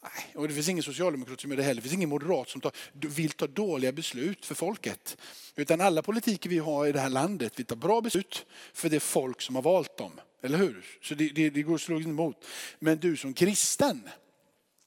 Nej, 0.03 0.35
och 0.35 0.49
det 0.49 0.55
finns 0.55 0.69
ingen 0.69 0.83
socialdemokrat 0.83 1.41
som 1.41 1.51
gör 1.51 1.57
det 1.57 1.63
heller. 1.63 1.75
Det 1.75 1.83
finns 1.83 1.95
ingen 1.95 2.09
moderat 2.09 2.49
som 2.49 2.61
tar, 2.61 2.73
vill 2.93 3.31
ta 3.31 3.47
dåliga 3.47 3.93
beslut 3.93 4.47
för 4.47 4.55
folket. 4.55 5.17
Utan 5.57 5.81
alla 5.81 6.03
politiker 6.03 6.51
vi 6.51 6.59
har 6.59 6.87
i 6.87 6.93
det 6.93 7.01
här 7.01 7.11
landet 7.11 7.59
vill 7.59 7.67
ta 7.67 7.77
bra 7.77 8.01
beslut 8.01 8.47
för 8.73 8.89
det 8.89 9.01
folk 9.01 9.41
som 9.41 9.55
har 9.55 9.63
valt 9.63 9.97
dem. 9.97 10.21
Eller 10.43 10.59
hur? 10.59 10.85
Så 11.03 11.15
det, 11.15 11.29
det, 11.29 11.51
det 11.51 11.63
går 11.63 11.75
att 11.75 11.81
slå 11.81 12.01
emot. 12.01 12.45
Men 12.79 12.99
du 12.99 13.17
som 13.17 13.35
kristen, 13.35 14.09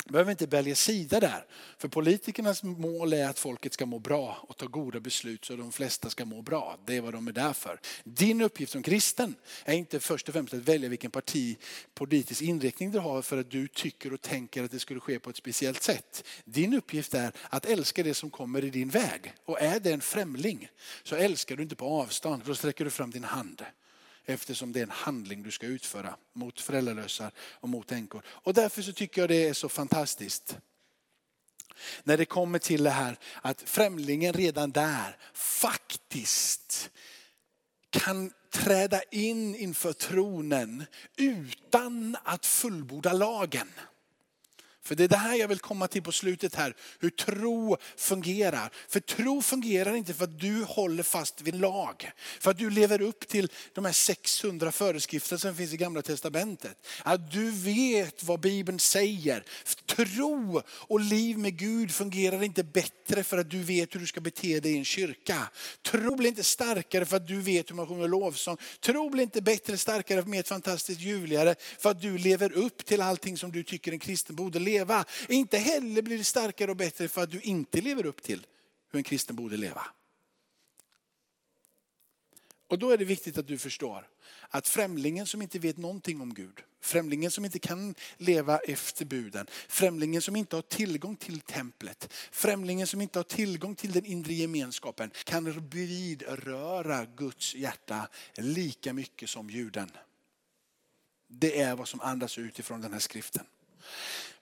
behöver 0.05 0.31
inte 0.31 0.45
välja 0.45 0.75
sida 0.75 1.19
där. 1.19 1.45
För 1.77 1.87
politikernas 1.87 2.63
mål 2.63 3.13
är 3.13 3.29
att 3.29 3.39
folket 3.39 3.73
ska 3.73 3.85
må 3.85 3.99
bra 3.99 4.37
och 4.41 4.57
ta 4.57 4.65
goda 4.65 4.99
beslut 4.99 5.45
så 5.45 5.55
de 5.55 5.71
flesta 5.71 6.09
ska 6.09 6.25
må 6.25 6.41
bra. 6.41 6.77
Det 6.85 6.95
är 6.95 7.01
vad 7.01 7.13
de 7.13 7.27
är 7.27 7.31
där 7.31 7.53
för. 7.53 7.79
Din 8.03 8.41
uppgift 8.41 8.71
som 8.71 8.83
kristen 8.83 9.35
är 9.63 9.73
inte 9.73 9.99
först 9.99 10.27
och 10.27 10.33
främst 10.33 10.53
att 10.53 10.59
välja 10.59 10.89
vilken 10.89 11.11
parti, 11.11 11.57
politisk 11.93 12.41
inriktning 12.41 12.91
du 12.91 12.99
har 12.99 13.21
för 13.21 13.37
att 13.37 13.51
du 13.51 13.67
tycker 13.67 14.13
och 14.13 14.21
tänker 14.21 14.63
att 14.63 14.71
det 14.71 14.79
skulle 14.79 14.99
ske 14.99 15.19
på 15.19 15.29
ett 15.29 15.37
speciellt 15.37 15.83
sätt. 15.83 16.23
Din 16.45 16.73
uppgift 16.73 17.13
är 17.13 17.31
att 17.49 17.65
älska 17.65 18.03
det 18.03 18.13
som 18.13 18.29
kommer 18.29 18.63
i 18.63 18.69
din 18.69 18.89
väg. 18.89 19.33
Och 19.45 19.61
är 19.61 19.79
det 19.79 19.91
en 19.91 20.01
främling 20.01 20.69
så 21.03 21.15
älskar 21.15 21.55
du 21.55 21.63
inte 21.63 21.75
på 21.75 21.85
avstånd. 21.85 22.41
Då 22.45 22.55
sträcker 22.55 22.85
du 22.85 22.91
fram 22.91 23.11
din 23.11 23.23
hand 23.23 23.65
eftersom 24.25 24.71
det 24.71 24.79
är 24.79 24.83
en 24.83 24.89
handling 24.89 25.43
du 25.43 25.51
ska 25.51 25.67
utföra 25.67 26.15
mot 26.33 26.61
föräldralösa 26.61 27.31
och 27.37 27.69
mot 27.69 27.91
änkor. 27.91 28.21
Och 28.27 28.53
därför 28.53 28.81
så 28.81 28.91
tycker 28.91 29.21
jag 29.21 29.29
det 29.29 29.47
är 29.47 29.53
så 29.53 29.69
fantastiskt. 29.69 30.57
När 32.03 32.17
det 32.17 32.25
kommer 32.25 32.59
till 32.59 32.83
det 32.83 32.89
här 32.89 33.17
att 33.41 33.61
främlingen 33.61 34.33
redan 34.33 34.71
där 34.71 35.17
faktiskt 35.33 36.89
kan 37.89 38.31
träda 38.51 39.01
in 39.03 39.55
inför 39.55 39.93
tronen 39.93 40.85
utan 41.17 42.17
att 42.23 42.45
fullborda 42.45 43.13
lagen. 43.13 43.67
För 44.85 44.95
det 44.95 45.03
är 45.03 45.07
det 45.07 45.17
här 45.17 45.35
jag 45.35 45.47
vill 45.47 45.59
komma 45.59 45.87
till 45.87 46.01
på 46.03 46.11
slutet 46.11 46.55
här, 46.55 46.75
hur 46.99 47.09
tro 47.09 47.77
fungerar. 47.97 48.71
För 48.87 48.99
tro 48.99 49.41
fungerar 49.41 49.95
inte 49.95 50.13
för 50.13 50.23
att 50.23 50.39
du 50.39 50.63
håller 50.63 51.03
fast 51.03 51.41
vid 51.41 51.55
lag. 51.55 52.11
För 52.39 52.51
att 52.51 52.57
du 52.57 52.69
lever 52.69 53.01
upp 53.01 53.27
till 53.27 53.51
de 53.73 53.85
här 53.85 53.91
600 53.91 54.71
föreskrifterna 54.71 55.39
som 55.39 55.55
finns 55.55 55.73
i 55.73 55.77
gamla 55.77 56.01
testamentet. 56.01 56.87
Att 57.03 57.31
du 57.31 57.51
vet 57.51 58.23
vad 58.23 58.39
Bibeln 58.39 58.79
säger. 58.79 59.43
Tro 59.85 60.61
och 60.67 60.99
liv 60.99 61.37
med 61.37 61.57
Gud 61.57 61.91
fungerar 61.91 62.43
inte 62.43 62.63
bättre 62.63 63.23
för 63.23 63.37
att 63.37 63.49
du 63.49 63.63
vet 63.63 63.95
hur 63.95 63.99
du 63.99 64.07
ska 64.07 64.21
bete 64.21 64.59
dig 64.59 64.71
i 64.71 64.77
en 64.77 64.85
kyrka. 64.85 65.49
Tro 65.81 66.15
blir 66.15 66.29
inte 66.29 66.43
starkare 66.43 67.05
för 67.05 67.17
att 67.17 67.27
du 67.27 67.41
vet 67.41 67.69
hur 67.69 67.75
man 67.75 67.87
sjunger 67.87 68.07
lovsång. 68.07 68.57
Tro 68.79 69.09
blir 69.09 69.23
inte 69.23 69.41
bättre, 69.41 69.77
starkare, 69.77 70.21
mer 70.25 70.43
fantastiskt 70.43 71.01
ljuvligare 71.01 71.55
för 71.79 71.89
att 71.91 72.01
du 72.01 72.17
lever 72.17 72.51
upp 72.51 72.85
till 72.85 73.01
allting 73.01 73.37
som 73.37 73.51
du 73.51 73.63
tycker 73.63 73.91
en 73.91 73.99
kristen 73.99 74.35
borde 74.35 74.59
leva 74.59 74.74
leva. 74.77 75.05
Inte 75.29 75.57
heller 75.57 76.01
blir 76.01 76.17
det 76.17 76.23
starkare 76.23 76.71
och 76.71 76.77
bättre 76.77 77.07
för 77.07 77.23
att 77.23 77.31
du 77.31 77.41
inte 77.41 77.81
lever 77.81 78.05
upp 78.05 78.21
till 78.23 78.45
hur 78.91 78.97
en 78.97 79.03
kristen 79.03 79.35
borde 79.35 79.57
leva. 79.57 79.81
Och 82.67 82.79
då 82.79 82.91
är 82.91 82.97
det 82.97 83.05
viktigt 83.05 83.37
att 83.37 83.47
du 83.47 83.57
förstår 83.57 84.07
att 84.49 84.67
främlingen 84.67 85.25
som 85.25 85.41
inte 85.41 85.59
vet 85.59 85.77
någonting 85.77 86.21
om 86.21 86.33
Gud, 86.33 86.61
främlingen 86.81 87.31
som 87.31 87.45
inte 87.45 87.59
kan 87.59 87.95
leva 88.17 88.57
efter 88.57 89.05
buden, 89.05 89.47
främlingen 89.67 90.21
som 90.21 90.35
inte 90.35 90.55
har 90.55 90.61
tillgång 90.61 91.15
till 91.15 91.39
templet, 91.41 92.13
främlingen 92.31 92.87
som 92.87 93.01
inte 93.01 93.19
har 93.19 93.23
tillgång 93.23 93.75
till 93.75 93.91
den 93.91 94.05
inre 94.05 94.33
gemenskapen 94.33 95.11
kan 95.23 95.69
vidröra 95.69 97.05
Guds 97.05 97.55
hjärta 97.55 98.07
lika 98.35 98.93
mycket 98.93 99.29
som 99.29 99.49
juden. 99.49 99.91
Det 101.27 101.61
är 101.61 101.75
vad 101.75 101.87
som 101.87 102.01
andas 102.01 102.37
ut 102.37 102.59
ifrån 102.59 102.81
den 102.81 102.93
här 102.93 102.99
skriften. 102.99 103.45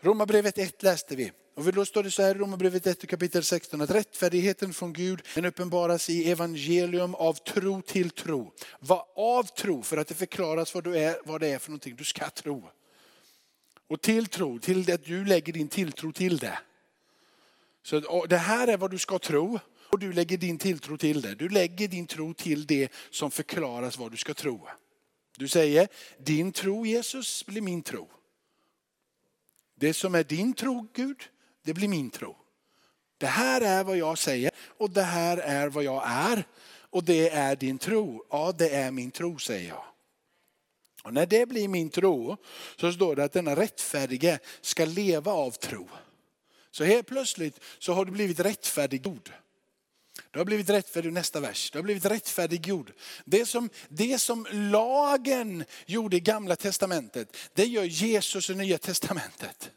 Romarbrevet 0.03 0.57
1 0.57 0.83
läste 0.83 1.15
vi. 1.15 1.31
Och 1.55 1.73
då 1.73 1.85
står 1.85 2.03
det 2.03 2.11
så 2.11 2.21
här 2.21 2.35
i 2.35 2.37
Romarbrevet 2.37 2.87
1 2.87 3.07
kapitel 3.07 3.43
16 3.43 3.81
att 3.81 3.91
rättfärdigheten 3.91 4.73
från 4.73 4.93
Gud 4.93 5.21
den 5.35 5.45
uppenbaras 5.45 6.09
i 6.09 6.31
evangelium 6.31 7.15
av 7.15 7.33
tro 7.33 7.81
till 7.81 8.09
tro. 8.09 8.51
Vad 8.79 9.05
av 9.15 9.43
tro 9.43 9.83
för 9.83 9.97
att 9.97 10.07
det 10.07 10.13
förklaras 10.13 10.73
vad, 10.73 10.83
du 10.83 10.97
är, 10.97 11.15
vad 11.25 11.41
det 11.41 11.47
är 11.47 11.59
för 11.59 11.69
någonting 11.69 11.95
du 11.95 12.03
ska 12.03 12.29
tro. 12.29 12.69
Och 13.89 14.01
till 14.01 14.27
tro, 14.27 14.59
till 14.59 14.93
att 14.93 15.05
du 15.05 15.25
lägger 15.25 15.53
din 15.53 15.67
tilltro 15.67 16.11
till 16.11 16.37
det. 16.37 16.59
Så 17.83 18.25
det 18.25 18.37
här 18.37 18.67
är 18.67 18.77
vad 18.77 18.91
du 18.91 18.97
ska 18.97 19.19
tro 19.19 19.59
och 19.89 19.99
du 19.99 20.13
lägger 20.13 20.37
din 20.37 20.57
tilltro 20.57 20.97
till 20.97 21.21
det. 21.21 21.35
Du 21.35 21.49
lägger 21.49 21.87
din 21.87 22.07
tro 22.07 22.33
till 22.33 22.65
det 22.65 22.91
som 23.09 23.31
förklaras 23.31 23.97
vad 23.97 24.11
du 24.11 24.17
ska 24.17 24.33
tro. 24.33 24.67
Du 25.37 25.47
säger, 25.47 25.87
din 26.17 26.51
tro 26.51 26.85
Jesus 26.85 27.45
blir 27.45 27.61
min 27.61 27.81
tro. 27.81 28.09
Det 29.83 29.93
som 29.93 30.15
är 30.15 30.23
din 30.23 30.53
tro 30.53 30.87
Gud, 30.93 31.23
det 31.63 31.73
blir 31.73 31.87
min 31.87 32.09
tro. 32.09 32.35
Det 33.17 33.27
här 33.27 33.61
är 33.61 33.83
vad 33.83 33.97
jag 33.97 34.17
säger 34.17 34.51
och 34.77 34.89
det 34.89 35.03
här 35.03 35.37
är 35.37 35.69
vad 35.69 35.83
jag 35.83 36.03
är. 36.05 36.47
Och 36.89 37.03
det 37.03 37.29
är 37.29 37.55
din 37.55 37.77
tro. 37.77 38.25
Ja, 38.29 38.53
det 38.57 38.69
är 38.69 38.91
min 38.91 39.11
tro 39.11 39.39
säger 39.39 39.69
jag. 39.69 39.83
Och 41.03 41.13
när 41.13 41.25
det 41.25 41.45
blir 41.45 41.67
min 41.67 41.89
tro 41.89 42.37
så 42.75 42.93
står 42.93 43.15
det 43.15 43.23
att 43.23 43.33
denna 43.33 43.55
rättfärdige 43.55 44.39
ska 44.61 44.85
leva 44.85 45.31
av 45.31 45.51
tro. 45.51 45.89
Så 46.71 46.83
helt 46.83 47.07
plötsligt 47.07 47.59
så 47.79 47.93
har 47.93 48.05
du 48.05 48.11
blivit 48.11 48.39
rättfärdiggjord. 48.39 49.31
Du 50.33 50.39
har 50.39 50.45
blivit 50.45 50.69
rättfärdig, 50.69 51.13
nästa 51.13 51.39
vers. 51.39 51.71
Du 51.71 51.77
har 51.77 51.83
blivit 51.83 52.05
rättfärdiggjord. 52.05 52.91
Det 53.25 53.45
som, 53.45 53.69
det 53.89 54.19
som 54.19 54.47
lagen 54.51 55.65
gjorde 55.85 56.17
i 56.17 56.19
gamla 56.19 56.55
testamentet, 56.55 57.37
det 57.53 57.65
gör 57.65 57.83
Jesus 57.83 58.49
i 58.49 58.55
nya 58.55 58.77
testamentet. 58.77 59.71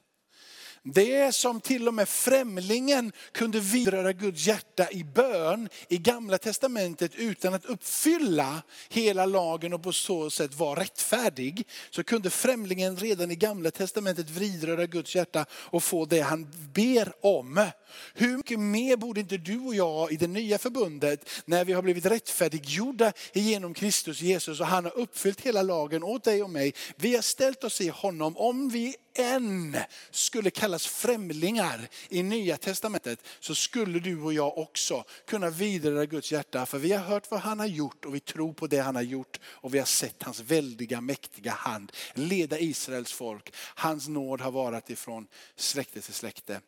Det 0.94 1.34
som 1.34 1.60
till 1.60 1.88
och 1.88 1.94
med 1.94 2.08
främlingen 2.08 3.12
kunde 3.32 3.60
vidröra 3.60 4.12
Guds 4.12 4.46
hjärta 4.46 4.90
i 4.90 5.04
bön 5.04 5.68
i 5.88 5.98
gamla 5.98 6.38
testamentet 6.38 7.14
utan 7.14 7.54
att 7.54 7.64
uppfylla 7.64 8.62
hela 8.88 9.26
lagen 9.26 9.72
och 9.72 9.82
på 9.82 9.92
så 9.92 10.30
sätt 10.30 10.54
vara 10.54 10.80
rättfärdig. 10.80 11.68
Så 11.90 12.04
kunde 12.04 12.30
främlingen 12.30 12.96
redan 12.96 13.30
i 13.30 13.36
gamla 13.36 13.70
testamentet 13.70 14.30
vidröra 14.30 14.86
Guds 14.86 15.14
hjärta 15.14 15.46
och 15.52 15.82
få 15.82 16.04
det 16.04 16.20
han 16.20 16.46
ber 16.74 17.12
om. 17.20 17.66
Hur 18.14 18.36
mycket 18.36 18.60
mer 18.60 18.96
borde 18.96 19.20
inte 19.20 19.36
du 19.36 19.58
och 19.58 19.74
jag 19.74 20.12
i 20.12 20.16
det 20.16 20.26
nya 20.26 20.58
förbundet, 20.58 21.28
när 21.44 21.64
vi 21.64 21.72
har 21.72 21.82
blivit 21.82 22.06
rättfärdiggjorda 22.06 23.12
genom 23.32 23.74
Kristus 23.74 24.20
Jesus 24.20 24.60
och 24.60 24.66
han 24.66 24.84
har 24.84 24.98
uppfyllt 24.98 25.40
hela 25.40 25.62
lagen 25.62 26.02
åt 26.02 26.24
dig 26.24 26.42
och 26.42 26.50
mig. 26.50 26.74
Vi 26.96 27.14
har 27.14 27.22
ställt 27.22 27.64
oss 27.64 27.80
i 27.80 27.88
honom. 27.88 28.36
Om 28.36 28.68
vi 28.68 28.96
än 29.18 29.76
skulle 30.11 30.50
kallas 30.50 30.87
främlingar 30.87 31.88
i 32.08 32.23
nya 32.23 32.56
testamentet 32.56 33.18
så 33.40 33.54
skulle 33.54 33.99
du 33.99 34.20
och 34.20 34.32
jag 34.32 34.58
också 34.58 35.04
kunna 35.26 35.50
vidröra 35.50 36.06
Guds 36.06 36.32
hjärta. 36.32 36.66
För 36.66 36.78
vi 36.78 36.92
har 36.92 37.04
hört 37.04 37.30
vad 37.30 37.40
han 37.40 37.58
har 37.58 37.66
gjort 37.66 38.04
och 38.04 38.14
vi 38.14 38.20
tror 38.20 38.52
på 38.52 38.66
det 38.66 38.78
han 38.78 38.94
har 38.94 39.02
gjort. 39.02 39.40
Och 39.44 39.75
vi 39.75 39.78
har 39.78 39.87
sett 39.87 40.23
hans 40.23 40.40
väldiga 40.40 41.00
mäktiga 41.00 41.52
hand 41.52 41.92
leda 42.14 42.58
Israels 42.58 43.12
folk. 43.12 43.54
Hans 43.56 44.08
nåd 44.08 44.40
har 44.40 44.50
varit 44.50 44.90
ifrån 44.90 45.26
släkte 45.56 46.00
till 46.00 46.14
släkte 46.14 46.61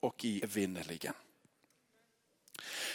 och 0.00 0.24
i 0.24 0.40
evinnerligen. 0.44 1.14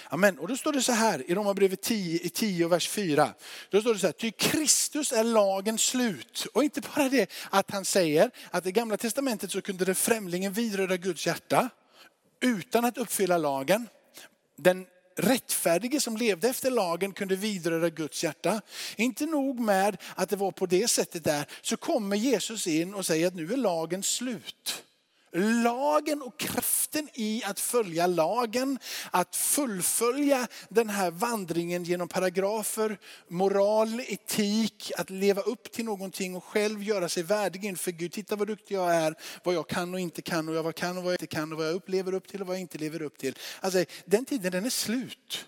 Amen. 0.09 0.39
Och 0.39 0.47
då 0.47 0.57
står 0.57 0.73
det 0.73 0.81
så 0.81 0.91
här 0.91 1.31
i 1.31 1.35
Romarbrevet 1.35 1.81
10, 1.81 2.29
10 2.29 2.67
vers 2.67 2.89
4. 2.89 3.33
Då 3.69 3.81
står 3.81 3.93
det 3.93 3.99
så 3.99 4.07
här, 4.07 4.11
ty 4.11 4.31
Kristus 4.31 5.11
är 5.11 5.23
lagens 5.23 5.81
slut. 5.81 6.47
Och 6.53 6.63
inte 6.63 6.81
bara 6.95 7.09
det 7.09 7.31
att 7.49 7.71
han 7.71 7.85
säger 7.85 8.31
att 8.51 8.65
i 8.65 8.71
gamla 8.71 8.97
testamentet 8.97 9.51
så 9.51 9.61
kunde 9.61 9.85
det 9.85 9.95
främlingen 9.95 10.53
vidröra 10.53 10.97
Guds 10.97 11.27
hjärta 11.27 11.69
utan 12.41 12.85
att 12.85 12.97
uppfylla 12.97 13.37
lagen. 13.37 13.87
Den 14.55 14.85
rättfärdige 15.19 16.01
som 16.01 16.17
levde 16.17 16.49
efter 16.49 16.71
lagen 16.71 17.13
kunde 17.13 17.35
vidröra 17.35 17.89
Guds 17.89 18.23
hjärta. 18.23 18.61
Inte 18.95 19.25
nog 19.25 19.59
med 19.59 19.97
att 20.15 20.29
det 20.29 20.35
var 20.35 20.51
på 20.51 20.65
det 20.65 20.87
sättet 20.87 21.23
där, 21.23 21.45
så 21.61 21.77
kommer 21.77 22.15
Jesus 22.15 22.67
in 22.67 22.93
och 22.93 23.05
säger 23.05 23.27
att 23.27 23.35
nu 23.35 23.53
är 23.53 23.57
lagen 23.57 24.03
slut. 24.03 24.83
Lagen 25.63 26.21
och 26.21 26.37
kraften 26.89 27.09
i 27.13 27.43
att 27.45 27.59
följa 27.59 28.07
lagen, 28.07 28.79
att 29.11 29.35
fullfölja 29.35 30.47
den 30.69 30.89
här 30.89 31.11
vandringen 31.11 31.83
genom 31.83 32.07
paragrafer, 32.07 32.97
moral, 33.27 33.99
etik, 33.99 34.91
att 34.97 35.09
leva 35.09 35.41
upp 35.41 35.71
till 35.71 35.85
någonting 35.85 36.35
och 36.35 36.43
själv 36.43 36.83
göra 36.83 37.09
sig 37.09 37.23
värdig 37.23 37.65
inför 37.65 37.91
Gud. 37.91 38.11
Titta 38.11 38.35
vad 38.35 38.47
duktig 38.47 38.75
jag 38.75 38.95
är, 38.95 39.15
vad 39.43 39.55
jag 39.55 39.67
kan 39.69 39.93
och 39.93 39.99
inte 39.99 40.21
kan 40.21 40.49
och 40.49 40.55
vad 40.55 40.65
jag 40.65 40.75
kan 40.75 40.97
och 40.97 41.03
vad 41.03 41.13
jag 41.13 41.15
inte 41.15 41.35
kan 41.35 41.51
och 41.51 41.57
vad 41.57 41.67
jag 41.67 41.75
upplever 41.75 42.13
upp 42.13 42.27
till 42.27 42.41
och 42.41 42.47
vad 42.47 42.55
jag 42.55 42.61
inte 42.61 42.77
lever 42.77 43.01
upp 43.01 43.17
till. 43.17 43.37
Alltså, 43.61 43.85
den 44.05 44.25
tiden 44.25 44.51
den 44.51 44.65
är 44.65 44.69
slut. 44.69 45.45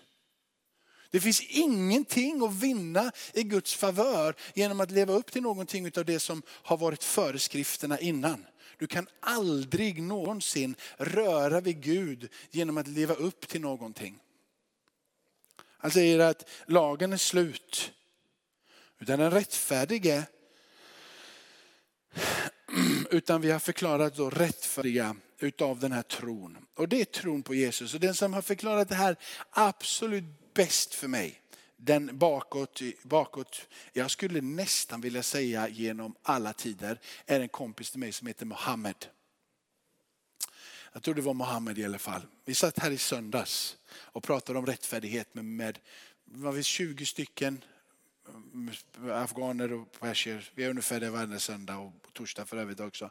Det 1.10 1.20
finns 1.20 1.42
ingenting 1.48 2.42
att 2.42 2.54
vinna 2.54 3.12
i 3.34 3.42
Guds 3.42 3.74
favör 3.74 4.34
genom 4.54 4.80
att 4.80 4.90
leva 4.90 5.12
upp 5.12 5.32
till 5.32 5.42
någonting 5.42 5.90
av 5.96 6.04
det 6.04 6.20
som 6.20 6.42
har 6.48 6.76
varit 6.76 7.04
föreskrifterna 7.04 7.98
innan. 7.98 8.44
Du 8.82 8.86
kan 8.86 9.08
aldrig 9.20 10.02
någonsin 10.02 10.74
röra 10.96 11.60
vid 11.60 11.80
Gud 11.80 12.28
genom 12.50 12.78
att 12.78 12.88
leva 12.88 13.14
upp 13.14 13.48
till 13.48 13.60
någonting. 13.60 14.18
Han 15.58 15.90
säger 15.90 16.18
att 16.18 16.48
lagen 16.66 17.12
är 17.12 17.16
slut. 17.16 17.92
Utan 18.98 19.18
den 19.18 19.30
rättfärdige, 19.30 20.26
utan 23.10 23.40
vi 23.40 23.50
har 23.50 23.58
förklarat 23.58 24.16
då 24.16 24.30
rättfärdiga 24.30 25.16
utav 25.38 25.78
den 25.78 25.92
här 25.92 26.02
tron. 26.02 26.66
Och 26.74 26.88
det 26.88 27.00
är 27.00 27.04
tron 27.04 27.42
på 27.42 27.54
Jesus. 27.54 27.94
Och 27.94 28.00
den 28.00 28.14
som 28.14 28.34
har 28.34 28.42
förklarat 28.42 28.88
det 28.88 28.94
här 28.94 29.16
absolut 29.50 30.54
bäst 30.54 30.94
för 30.94 31.08
mig, 31.08 31.41
den 31.84 32.18
bakåt, 32.18 32.80
bakåt, 33.02 33.68
jag 33.92 34.10
skulle 34.10 34.40
nästan 34.40 35.00
vilja 35.00 35.22
säga 35.22 35.68
genom 35.68 36.14
alla 36.22 36.52
tider, 36.52 37.00
är 37.26 37.40
en 37.40 37.48
kompis 37.48 37.90
till 37.90 38.00
mig 38.00 38.12
som 38.12 38.26
heter 38.26 38.46
Mohammed. 38.46 39.06
Jag 40.92 41.02
tror 41.02 41.14
det 41.14 41.22
var 41.22 41.34
Mohammed 41.34 41.78
i 41.78 41.84
alla 41.84 41.98
fall. 41.98 42.22
Vi 42.44 42.54
satt 42.54 42.78
här 42.78 42.90
i 42.90 42.98
söndags 42.98 43.76
och 43.92 44.22
pratade 44.22 44.58
om 44.58 44.66
rättfärdighet 44.66 45.34
med, 45.34 45.44
med 45.44 45.78
var 46.24 46.52
vi 46.52 46.62
20 46.62 47.06
stycken 47.06 47.64
mm, 48.28 48.70
afghaner 49.10 49.72
och 49.72 50.00
persier. 50.00 50.50
Vi 50.54 50.64
är 50.64 50.70
ungefär 50.70 51.00
där 51.00 51.10
varje 51.10 51.40
söndag 51.40 51.76
och 51.76 51.92
torsdag 52.12 52.46
för 52.46 52.56
övrigt 52.56 52.80
också. 52.80 53.10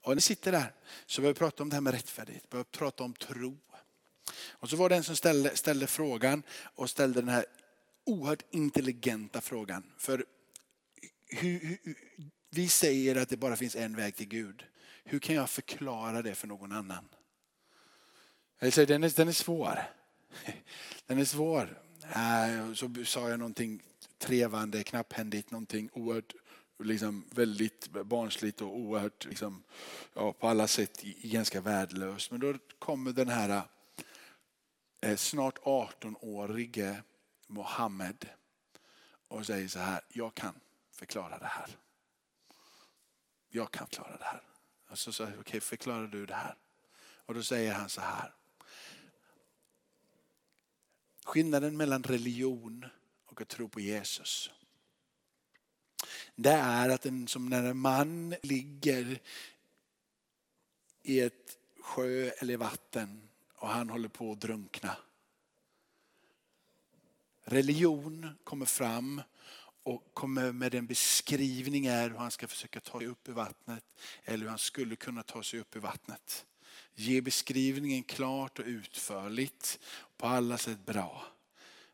Och 0.00 0.14
ni 0.14 0.20
sitter 0.20 0.52
där 0.52 0.72
så 1.06 1.22
vi 1.22 1.34
prata 1.34 1.62
om 1.62 1.68
det 1.68 1.76
här 1.76 1.80
med 1.80 1.92
rättfärdighet, 1.92 2.44
vi 2.50 2.64
prata 2.64 3.04
om 3.04 3.14
tro. 3.14 3.58
Och 4.50 4.70
så 4.70 4.76
var 4.76 4.88
det 4.88 4.96
en 4.96 5.04
som 5.04 5.16
ställde, 5.16 5.56
ställde 5.56 5.86
frågan 5.86 6.42
och 6.60 6.90
ställde 6.90 7.20
den 7.20 7.28
här 7.28 7.46
oerhört 8.06 8.44
intelligenta 8.50 9.40
frågan. 9.40 9.92
För 9.98 10.24
hur, 11.26 11.60
hur, 11.60 11.78
vi 12.50 12.68
säger 12.68 13.16
att 13.16 13.28
det 13.28 13.36
bara 13.36 13.56
finns 13.56 13.76
en 13.76 13.96
väg 13.96 14.16
till 14.16 14.28
Gud. 14.28 14.64
Hur 15.04 15.18
kan 15.18 15.34
jag 15.34 15.50
förklara 15.50 16.22
det 16.22 16.34
för 16.34 16.46
någon 16.46 16.72
annan? 16.72 17.08
Jag 18.58 18.72
säger, 18.72 18.86
den, 18.86 19.04
är, 19.04 19.16
den 19.16 19.28
är 19.28 19.32
svår. 19.32 19.78
Den 21.06 21.18
är 21.18 21.24
svår. 21.24 21.82
Äh, 22.02 22.74
så 22.74 23.04
sa 23.04 23.30
jag 23.30 23.38
någonting 23.38 23.82
trevande, 24.18 24.82
knapphändigt, 24.82 25.50
någonting 25.50 25.90
oerhört 25.92 26.34
liksom 26.78 27.24
väldigt 27.30 27.88
barnsligt 27.88 28.60
och 28.60 28.76
oerhört 28.76 29.24
liksom, 29.24 29.62
ja, 30.14 30.32
på 30.32 30.48
alla 30.48 30.66
sätt 30.66 31.02
ganska 31.22 31.60
värdelöst. 31.60 32.30
Men 32.30 32.40
då 32.40 32.54
kommer 32.78 33.12
den 33.12 33.28
här 33.28 33.62
eh, 35.00 35.16
snart 35.16 35.58
18-årige 35.58 37.02
Mohammed 37.46 38.28
och 39.28 39.46
säger 39.46 39.68
så 39.68 39.78
här, 39.78 40.00
jag 40.08 40.34
kan 40.34 40.60
förklara 40.90 41.38
det 41.38 41.46
här. 41.46 41.78
Jag 43.48 43.70
kan 43.70 43.86
förklara 43.86 44.16
det 44.16 44.24
här. 44.24 44.42
Och 44.88 44.98
så 44.98 45.12
säger 45.12 45.30
okej 45.30 45.40
okay, 45.40 45.60
förklarar 45.60 46.06
du 46.06 46.26
det 46.26 46.34
här? 46.34 46.56
Och 46.98 47.34
då 47.34 47.42
säger 47.42 47.72
han 47.72 47.88
så 47.88 48.00
här. 48.00 48.34
Skillnaden 51.24 51.76
mellan 51.76 52.02
religion 52.02 52.86
och 53.26 53.40
att 53.40 53.48
tro 53.48 53.68
på 53.68 53.80
Jesus. 53.80 54.50
Det 56.34 56.50
är 56.50 56.88
att 56.88 57.06
en, 57.06 57.28
som 57.28 57.48
när 57.48 57.62
en 57.62 57.76
man 57.76 58.34
ligger 58.42 59.20
i 61.02 61.20
ett 61.20 61.58
sjö 61.80 62.30
eller 62.38 62.56
vatten 62.56 63.28
och 63.54 63.68
han 63.68 63.90
håller 63.90 64.08
på 64.08 64.32
att 64.32 64.40
drunkna 64.40 64.96
religion 67.46 68.38
kommer 68.44 68.66
fram 68.66 69.22
och 69.82 70.14
kommer 70.14 70.52
med 70.52 70.74
en 70.74 70.86
beskrivning 70.86 71.86
är 71.86 72.10
hur 72.10 72.16
han 72.16 72.30
ska 72.30 72.48
försöka 72.48 72.80
ta 72.80 72.98
sig 72.98 73.08
upp 73.08 73.28
i 73.28 73.32
vattnet 73.32 73.84
eller 74.24 74.38
hur 74.38 74.48
han 74.48 74.58
skulle 74.58 74.96
kunna 74.96 75.22
ta 75.22 75.42
sig 75.42 75.60
upp 75.60 75.76
i 75.76 75.78
vattnet. 75.78 76.46
Ge 76.94 77.20
beskrivningen 77.20 78.02
klart 78.02 78.58
och 78.58 78.64
utförligt, 78.64 79.78
på 80.16 80.26
alla 80.26 80.58
sätt 80.58 80.86
bra. 80.86 81.26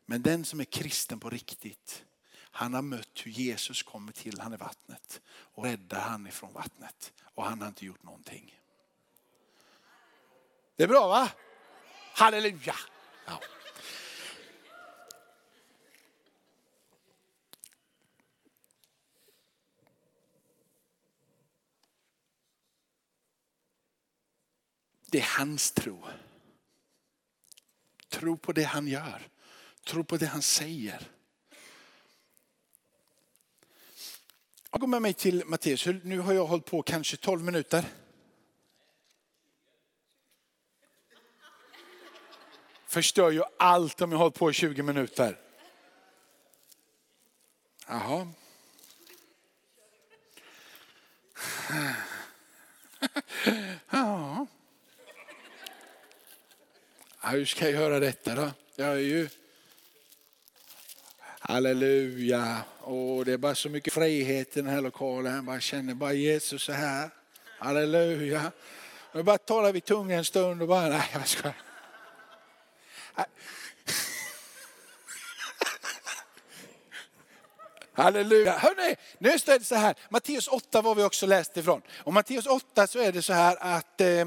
Men 0.05 0.21
den 0.21 0.45
som 0.45 0.59
är 0.59 0.63
kristen 0.63 1.19
på 1.19 1.29
riktigt, 1.29 2.05
han 2.35 2.73
har 2.73 2.81
mött 2.81 3.21
hur 3.23 3.31
Jesus 3.31 3.83
kommer 3.83 4.11
till 4.11 4.39
han 4.39 4.53
i 4.53 4.57
vattnet 4.57 5.21
och 5.27 5.63
räddar 5.63 5.99
han 5.99 6.27
ifrån 6.27 6.53
vattnet. 6.53 7.13
Och 7.35 7.45
han 7.45 7.61
har 7.61 7.67
inte 7.67 7.85
gjort 7.85 8.03
någonting. 8.03 8.59
Det 10.75 10.83
är 10.83 10.87
bra 10.87 11.07
va? 11.07 11.31
Halleluja! 12.13 12.75
Ja. 13.25 13.39
Det 25.13 25.19
är 25.19 25.37
hans 25.37 25.71
tro. 25.71 26.05
Tro 28.09 28.37
på 28.37 28.51
det 28.51 28.63
han 28.63 28.87
gör. 28.87 29.27
Tro 29.83 30.03
på 30.03 30.17
det 30.17 30.25
han 30.25 30.41
säger. 30.41 31.11
Jag 34.71 34.81
går 34.81 34.87
med 34.87 35.01
mig 35.01 35.13
till 35.13 35.43
Matteus. 35.45 35.85
Nu 36.03 36.19
har 36.19 36.33
jag 36.33 36.45
hållit 36.45 36.65
på 36.65 36.81
kanske 36.81 37.17
12 37.17 37.43
minuter. 37.43 37.85
Förstör 42.87 43.31
ju 43.31 43.43
allt 43.57 44.01
om 44.01 44.11
jag 44.11 44.19
hållit 44.19 44.35
på 44.35 44.51
i 44.51 44.53
20 44.53 44.83
minuter. 44.83 45.39
Jaha. 47.87 48.27
Ja. 53.89 54.47
Hur 57.25 57.45
ska 57.45 57.65
jag 57.69 57.73
göra 57.81 57.99
detta 57.99 58.35
då? 58.35 58.51
Jag 58.75 58.87
är 58.87 58.97
ju... 58.97 59.29
Halleluja. 61.39 62.57
Och 62.79 63.25
det 63.25 63.33
är 63.33 63.37
bara 63.37 63.55
så 63.55 63.69
mycket 63.69 63.93
frihet 63.93 64.57
i 64.57 64.61
den 64.61 64.69
här 64.69 64.81
lokalen. 64.81 65.35
Jag 65.35 65.43
bara 65.43 65.59
känner 65.59 65.93
bara 65.93 66.13
Jesus 66.13 66.63
så 66.63 66.71
här. 66.71 67.09
Halleluja. 67.59 68.51
Nu 69.13 69.23
bara 69.23 69.37
talar 69.37 69.71
vi 69.71 69.81
tunga 69.81 70.17
en 70.17 70.25
stund 70.25 70.61
och 70.61 70.67
bara, 70.67 70.89
nej 70.89 71.09
jag 71.13 71.27
ska. 71.27 71.51
Halleluja. 77.93 78.57
Hörrni, 78.57 78.95
nu 79.17 79.29
är 79.29 79.59
det 79.59 79.65
så 79.65 79.75
här. 79.75 79.95
Matteus 80.09 80.47
8 80.47 80.81
var 80.81 80.95
vi 80.95 81.03
också 81.03 81.25
läst 81.25 81.57
ifrån. 81.57 81.81
Och 81.97 82.13
Matteus 82.13 82.45
8 82.45 82.87
så 82.87 82.99
är 82.99 83.11
det 83.11 83.21
så 83.21 83.33
här 83.33 83.57
att, 83.59 84.01
eh, 84.01 84.25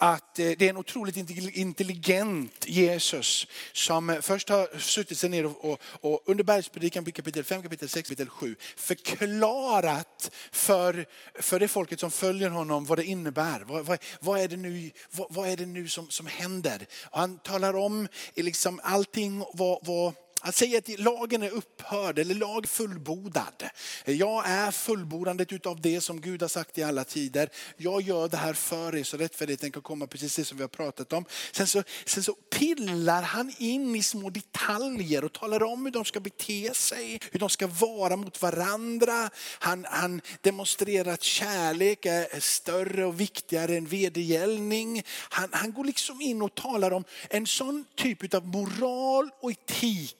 att 0.00 0.38
eh, 0.38 0.50
det 0.58 0.62
är 0.62 0.70
en 0.70 0.76
otroligt 0.76 1.16
intelligent 1.56 2.64
Jesus 2.66 3.46
som 3.72 4.10
eh, 4.10 4.20
först 4.20 4.48
har 4.48 4.78
suttit 4.78 5.18
sig 5.18 5.30
ner 5.30 5.46
och, 5.46 5.64
och, 5.64 5.80
och 6.00 6.22
under 6.26 6.44
bergspredikan 6.44 7.04
kapitel 7.04 7.44
5, 7.44 7.62
kapitel 7.62 7.88
6, 7.88 8.08
kapitel 8.08 8.28
7 8.28 8.56
förklarat 8.76 10.30
för, 10.52 11.06
för 11.40 11.60
det 11.60 11.68
folket 11.68 12.00
som 12.00 12.10
följer 12.10 12.50
honom 12.50 12.84
vad 12.84 12.98
det 12.98 13.04
innebär. 13.04 13.60
Vad, 13.60 13.86
vad, 13.86 13.98
vad 14.20 14.40
är 14.40 14.48
det 14.48 14.56
nu, 14.56 14.90
vad, 15.10 15.26
vad, 15.30 15.48
är 15.48 15.56
det 15.56 15.66
nu 15.66 15.88
som, 15.88 16.10
som 16.10 16.26
händer? 16.26 16.86
Och 17.04 17.18
han 17.18 17.38
talar 17.38 17.76
om 17.76 18.08
eh, 18.34 18.44
liksom 18.44 18.80
allting 18.82 19.44
vad, 19.52 19.78
vad 19.82 20.14
att 20.40 20.54
säga 20.54 20.78
att 20.78 20.98
lagen 20.98 21.42
är 21.42 21.50
upphörd 21.50 22.18
eller 22.18 22.34
lag 22.34 22.68
fullbordad. 22.68 23.64
Jag 24.04 24.48
är 24.48 24.70
fullbordandet 24.70 25.52
utav 25.52 25.80
det 25.80 26.00
som 26.00 26.20
Gud 26.20 26.42
har 26.42 26.48
sagt 26.48 26.78
i 26.78 26.82
alla 26.82 27.04
tider. 27.04 27.48
Jag 27.76 28.02
gör 28.02 28.28
det 28.28 28.36
här 28.36 28.52
för 28.52 28.96
er 28.96 29.04
så 29.04 29.16
rättfärdigheten 29.16 29.72
kan 29.72 29.82
komma 29.82 30.06
precis 30.06 30.36
det 30.36 30.44
som 30.44 30.56
vi 30.56 30.62
har 30.62 30.68
pratat 30.68 31.12
om. 31.12 31.24
Sen 31.52 31.66
så, 31.66 31.82
sen 32.04 32.22
så 32.22 32.32
pillar 32.32 33.22
han 33.22 33.52
in 33.58 33.96
i 33.96 34.02
små 34.02 34.30
detaljer 34.30 35.24
och 35.24 35.32
talar 35.32 35.62
om 35.62 35.84
hur 35.84 35.92
de 35.92 36.04
ska 36.04 36.20
bete 36.20 36.74
sig, 36.74 37.20
hur 37.32 37.40
de 37.40 37.48
ska 37.48 37.66
vara 37.66 38.16
mot 38.16 38.42
varandra. 38.42 39.30
Han, 39.58 39.86
han 39.90 40.20
demonstrerar 40.40 41.12
att 41.12 41.22
kärlek 41.22 42.06
är 42.06 42.40
större 42.40 43.04
och 43.04 43.20
viktigare 43.20 43.76
än 43.76 43.86
vedergällning. 43.86 45.02
Han, 45.30 45.48
han 45.52 45.72
går 45.72 45.84
liksom 45.84 46.20
in 46.20 46.42
och 46.42 46.54
talar 46.54 46.90
om 46.90 47.04
en 47.30 47.46
sån 47.46 47.84
typ 47.96 48.34
av 48.34 48.46
moral 48.46 49.30
och 49.40 49.50
etik 49.50 50.16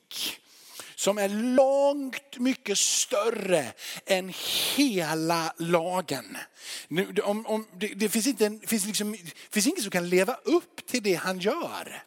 som 0.94 1.18
är 1.18 1.29
långt 1.29 2.38
mycket 2.38 2.79
större 2.79 3.73
än 4.07 4.33
hela 4.77 5.55
lagen. 5.59 6.37
Nu, 6.88 7.14
om, 7.25 7.46
om, 7.46 7.66
det, 7.79 7.87
det, 7.87 8.09
finns 8.09 8.27
inte, 8.27 8.59
finns 8.66 8.87
liksom, 8.87 9.16
finns 9.51 9.66
ingen 9.66 9.83
som 9.83 9.90
kan 9.90 10.09
leva 10.09 10.35
upp 10.35 10.87
till 10.87 11.03
det 11.03 11.14
han 11.14 11.38
gör. 11.38 12.03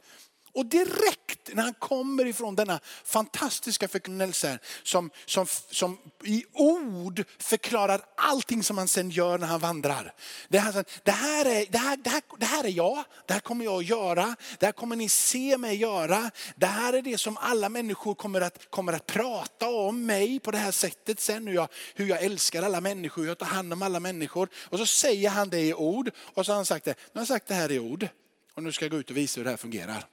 Och 0.54 0.66
direkt 0.66 1.50
när 1.54 1.64
han 1.64 1.74
kommer 1.74 2.26
ifrån 2.26 2.56
denna 2.56 2.80
fantastiska 3.04 3.88
förkunnelse 3.88 4.60
som, 4.84 5.10
som, 5.26 5.46
som 5.70 5.98
i 6.24 6.46
ord 6.54 7.24
förklarar 7.40 8.02
allting 8.18 8.64
som 8.64 8.78
han 8.78 8.88
sen 8.88 9.10
gör 9.10 9.38
när 9.38 9.48
han 9.48 9.60
vandrar. 9.60 10.14
Det 10.50 10.60
här, 10.60 10.86
det, 11.04 11.12
här 11.12 11.46
är, 11.46 11.66
det, 11.70 11.78
här, 11.78 11.98
det, 11.98 12.10
här, 12.10 12.22
det 12.38 12.46
här 12.46 12.64
är 12.64 12.70
jag, 12.70 13.04
det 13.26 13.34
här 13.34 13.40
kommer 13.40 13.66
jag 13.66 13.80
att 13.80 13.90
göra, 13.90 14.36
det 14.60 14.66
här 14.66 14.74
kommer 14.74 14.96
ni 14.96 15.10
se 15.10 15.58
mig 15.58 15.76
göra. 15.76 16.32
Det 16.56 16.66
här 16.66 16.94
är 16.94 17.02
det 17.02 17.18
som 17.18 17.38
alla 17.38 17.70
människor 17.70 18.16
kommer 18.16 18.42
att, 18.42 18.72
kommer 18.72 18.94
att 18.94 19.06
prata 19.06 19.70
om 19.70 20.06
mig 20.06 20.40
på 20.40 20.52
det 20.52 20.58
här 20.58 20.72
sättet 20.72 21.20
sen. 21.20 21.48
Hur 21.48 21.54
jag, 21.54 21.68
hur 21.96 22.08
jag 22.08 22.24
älskar 22.24 22.64
alla 22.64 22.82
människor, 22.82 23.22
hur 23.22 23.30
jag 23.30 23.38
tar 23.38 23.46
hand 23.46 23.74
om 23.74 23.82
alla 23.82 24.00
människor. 24.00 24.50
Och 24.56 24.80
så 24.80 24.86
säger 24.86 25.30
han 25.30 25.50
det 25.50 25.62
i 25.62 25.74
ord 25.74 26.12
och 26.34 26.46
så 26.46 26.52
har 26.52 26.56
han 26.56 26.66
sagt 26.66 26.86
det, 26.86 26.92
nu 26.92 27.10
har 27.14 27.20
han 27.20 27.28
sagt 27.28 27.48
det 27.48 27.54
här 27.54 27.72
i 27.72 27.80
ord. 27.80 28.08
Och 28.54 28.64
nu 28.64 28.72
ska 28.72 28.86
jag 28.86 28.92
gå 28.92 28.98
ut 28.98 29.10
och 29.10 29.18
visa 29.18 29.40
hur 29.40 29.44
det 29.46 29.50
här 29.50 29.58
fungerar. 29.58 30.06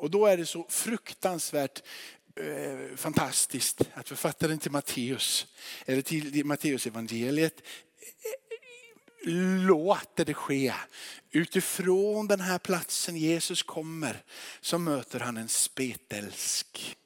Och 0.00 0.10
då 0.10 0.26
är 0.26 0.36
det 0.36 0.46
så 0.46 0.66
fruktansvärt 0.68 1.82
eh, 2.36 2.96
fantastiskt 2.96 3.80
att 3.94 4.08
författaren 4.08 4.58
till 4.58 4.70
Matteus, 4.70 5.46
eller 5.86 6.02
till 6.02 6.44
Matteus 6.44 6.86
evangeliet 6.86 7.54
eh, 9.24 9.32
låter 9.66 10.24
det 10.24 10.34
ske. 10.34 10.74
Utifrån 11.30 12.26
den 12.26 12.40
här 12.40 12.58
platsen 12.58 13.16
Jesus 13.16 13.62
kommer 13.62 14.24
så 14.60 14.78
möter 14.78 15.20
han 15.20 15.36
en 15.36 15.48
spetälsk. 15.48 16.96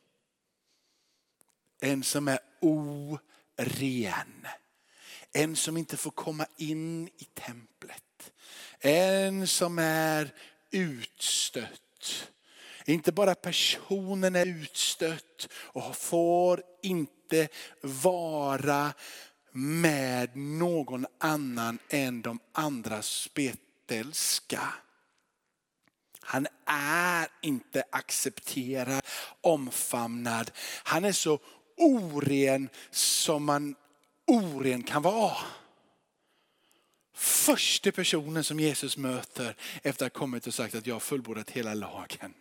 En 1.81 2.03
som 2.03 2.29
är 2.29 2.39
oren. 2.61 4.47
En 5.33 5.57
som 5.57 5.77
inte 5.77 5.97
får 5.97 6.11
komma 6.11 6.47
in 6.57 7.09
i 7.09 7.25
templet. 7.35 8.33
En 8.81 9.47
som 9.47 9.79
är 9.79 10.35
utstött. 10.71 11.81
Inte 12.85 13.13
bara 13.13 13.35
personen 13.35 14.37
är 14.37 14.47
utstött 14.47 15.49
och 15.55 15.97
får 15.97 16.63
inte 16.83 17.49
vara 17.81 18.93
med 19.53 20.37
någon 20.37 21.07
annan 21.19 21.79
än 21.89 22.23
de 22.23 22.39
andra 22.53 23.03
spetälska. 23.03 24.69
Han 26.21 26.47
är 26.67 27.29
inte 27.43 27.85
accepterad, 27.91 29.03
omfamnad. 29.41 30.51
Han 30.85 31.05
är 31.05 31.13
så 31.13 31.39
oren 31.77 32.69
som 32.91 33.45
man 33.45 33.75
oren 34.27 34.83
kan 34.83 35.03
vara. 35.03 35.37
Första 37.15 37.93
personen 37.93 38.45
som 38.45 38.61
Jesus 38.61 38.97
möter 38.97 39.57
efter 39.83 40.07
att 40.07 40.13
ha 40.13 40.21
kommit 40.21 40.47
och 40.47 40.55
sagt 40.55 40.75
att 40.75 40.87
jag 40.87 40.95
har 40.95 41.01
fullbordat 41.01 41.51
hela 41.51 41.75
lagen. 41.75 42.35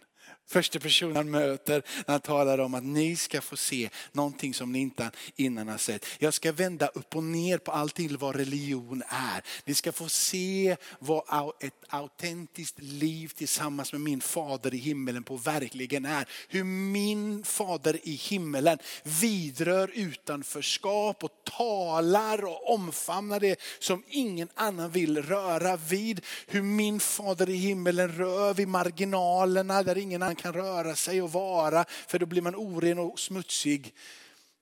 Första 0.53 0.79
personen 0.79 1.15
han 1.15 1.31
möter 1.31 1.83
när 2.05 2.13
han 2.13 2.21
talar 2.21 2.57
om 2.57 2.73
att 2.73 2.83
ni 2.83 3.15
ska 3.15 3.41
få 3.41 3.57
se 3.57 3.89
någonting 4.11 4.53
som 4.53 4.71
ni 4.71 4.79
inte 4.79 5.11
innan 5.35 5.67
har 5.67 5.77
sett. 5.77 6.05
Jag 6.19 6.33
ska 6.33 6.51
vända 6.51 6.87
upp 6.87 7.15
och 7.15 7.23
ner 7.23 7.57
på 7.57 7.71
allting 7.71 8.17
vad 8.17 8.35
religion 8.35 9.03
är. 9.07 9.43
Ni 9.65 9.73
ska 9.73 9.91
få 9.91 10.09
se 10.09 10.75
vad 10.99 11.53
ett 11.59 11.73
autentiskt 11.89 12.81
liv 12.81 13.27
tillsammans 13.27 13.91
med 13.91 14.01
min 14.01 14.21
fader 14.21 14.73
i 14.73 14.77
himmelen 14.77 15.23
på 15.23 15.37
verkligen 15.37 16.05
är. 16.05 16.27
Hur 16.49 16.63
min 16.63 17.43
fader 17.43 17.99
i 18.03 18.11
himmelen 18.11 18.77
vidrör 19.03 19.91
utanförskap 19.93 21.23
och 21.23 21.31
talar 21.57 22.45
och 22.45 22.73
omfamnar 22.73 23.39
det 23.39 23.59
som 23.79 24.03
ingen 24.07 24.49
annan 24.55 24.91
vill 24.91 25.21
röra 25.21 25.75
vid. 25.75 26.21
Hur 26.47 26.61
min 26.61 26.99
fader 26.99 27.49
i 27.49 27.55
himmelen 27.55 28.11
rör 28.11 28.53
vid 28.53 28.67
marginalerna 28.67 29.83
där 29.83 29.97
ingen 29.97 30.23
annan 30.23 30.42
kan 30.43 30.53
röra 30.53 30.95
sig 30.95 31.21
och 31.21 31.31
vara, 31.31 31.85
för 32.07 32.19
då 32.19 32.25
blir 32.25 32.41
man 32.41 32.55
oren 32.55 32.99
och 32.99 33.19
smutsig. 33.19 33.93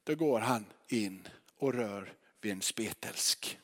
Då 0.03 0.15
går 0.15 0.39
han 0.39 0.65
in 0.87 1.27
och 1.57 1.73
rör 1.73 2.13
vid 2.41 2.51
en 2.51 2.61
spetälsk. 2.61 3.59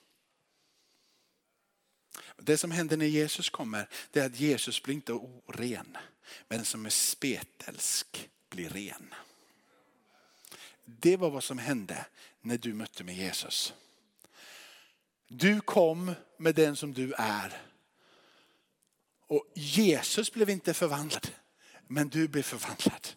Det 2.37 2.57
som 2.57 2.71
händer 2.71 2.97
när 2.97 3.05
Jesus 3.05 3.49
kommer, 3.49 3.89
det 4.11 4.19
är 4.19 4.25
att 4.25 4.39
Jesus 4.39 4.83
blir 4.83 4.95
inte 4.95 5.13
oren. 5.13 5.97
Men 6.47 6.57
den 6.57 6.65
som 6.65 6.85
är 6.85 6.89
spetälsk 6.89 8.29
blir 8.49 8.69
ren. 8.69 9.13
Det 10.85 11.17
var 11.17 11.29
vad 11.29 11.43
som 11.43 11.57
hände 11.57 12.05
när 12.41 12.57
du 12.57 12.73
mötte 12.73 13.03
med 13.03 13.15
Jesus. 13.15 13.73
Du 15.27 15.61
kom 15.61 16.13
med 16.37 16.55
den 16.55 16.75
som 16.75 16.93
du 16.93 17.13
är. 17.17 17.61
Och 19.27 19.51
Jesus 19.55 20.33
blev 20.33 20.49
inte 20.49 20.73
förvandlad 20.73 21.27
men 21.87 22.09
du 22.09 22.27
blir 22.27 22.43
förvandlad. 22.43 23.07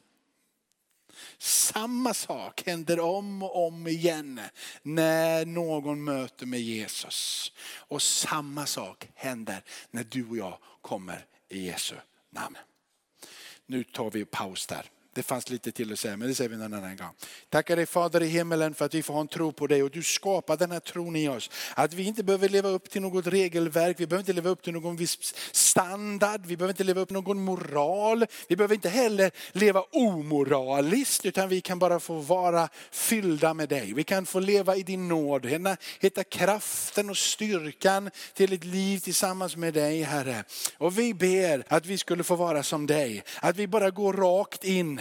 Samma 1.39 2.15
sak 2.15 2.63
händer 2.67 3.01
om 3.01 3.43
och 3.43 3.67
om 3.67 3.87
igen 3.87 4.41
när 4.83 5.47
någon 5.47 6.05
möter 6.05 6.47
med 6.47 6.61
Jesus. 6.61 7.53
Och 7.77 8.03
samma 8.03 8.67
sak 8.67 9.09
händer 9.15 9.63
när 9.91 10.05
du 10.05 10.29
och 10.29 10.37
jag 10.37 10.59
kommer 10.81 11.27
i 11.49 11.67
Jesu 11.67 11.97
namn. 12.31 12.57
Nu 13.67 13.85
tar 13.85 14.11
vi 14.11 14.25
paus 14.25 14.67
där. 14.67 14.91
Det 15.15 15.23
fanns 15.23 15.51
lite 15.51 15.73
till 15.73 15.93
att 15.93 15.99
säga, 15.99 16.17
men 16.17 16.29
det 16.29 16.35
säger 16.35 16.51
vi 16.51 16.57
någon 16.57 16.75
annan 16.75 16.97
gång. 16.97 17.11
Tackar 17.49 17.77
dig 17.77 17.87
Fader 17.87 18.23
i 18.23 18.27
himmelen 18.27 18.75
för 18.75 18.85
att 18.85 18.95
vi 18.95 19.03
får 19.03 19.15
ha 19.15 19.21
en 19.21 19.29
tro 19.29 19.53
på 19.53 19.67
dig 19.67 19.83
och 19.83 19.91
du 19.91 20.03
skapar 20.03 20.57
den 20.57 20.71
här 20.71 20.81
tron 20.81 21.17
i 21.17 21.29
oss. 21.29 21.51
Att 21.75 21.95
vi 21.95 22.03
inte 22.03 22.23
behöver 22.23 22.49
leva 22.49 22.69
upp 22.69 22.91
till 22.91 23.03
något 23.03 23.27
regelverk, 23.27 24.01
vi 24.01 24.07
behöver 24.07 24.23
inte 24.23 24.33
leva 24.33 24.51
upp 24.51 24.63
till 24.63 24.73
någon 24.73 24.97
viss 24.97 25.35
standard, 25.53 26.47
vi 26.47 26.57
behöver 26.57 26.73
inte 26.73 26.85
leva 26.85 27.01
upp 27.01 27.09
till 27.09 27.15
någon 27.15 27.45
moral. 27.45 28.27
Vi 28.49 28.57
behöver 28.57 28.75
inte 28.75 28.89
heller 28.89 29.31
leva 29.53 29.85
omoraliskt 29.93 31.27
utan 31.27 31.49
vi 31.49 31.61
kan 31.61 31.79
bara 31.79 32.01
få 32.01 32.15
vara 32.15 32.69
fyllda 32.91 33.55
med 33.55 33.69
dig. 33.69 33.93
Vi 33.93 34.05
kan 34.05 34.27
få 34.27 34.41
leva 34.41 34.77
i 34.77 34.83
din 34.83 35.09
nåd, 35.09 35.47
hitta 36.01 36.25
kraften 36.25 37.11
och 37.11 37.17
styrkan 37.17 38.11
till 38.35 38.53
ett 38.53 38.65
liv 38.65 38.99
tillsammans 38.99 39.57
med 39.57 39.75
dig 39.75 40.03
Herre. 40.03 40.45
Och 40.79 40.99
vi 40.99 41.15
ber 41.15 41.65
att 41.69 41.87
vi 41.87 41.99
skulle 41.99 42.25
få 42.25 42.37
vara 42.37 42.63
som 42.63 42.87
dig, 42.87 43.23
att 43.41 43.57
vi 43.57 43.67
bara 43.67 43.91
går 43.91 44.13
rakt 44.13 44.65
in 44.65 45.01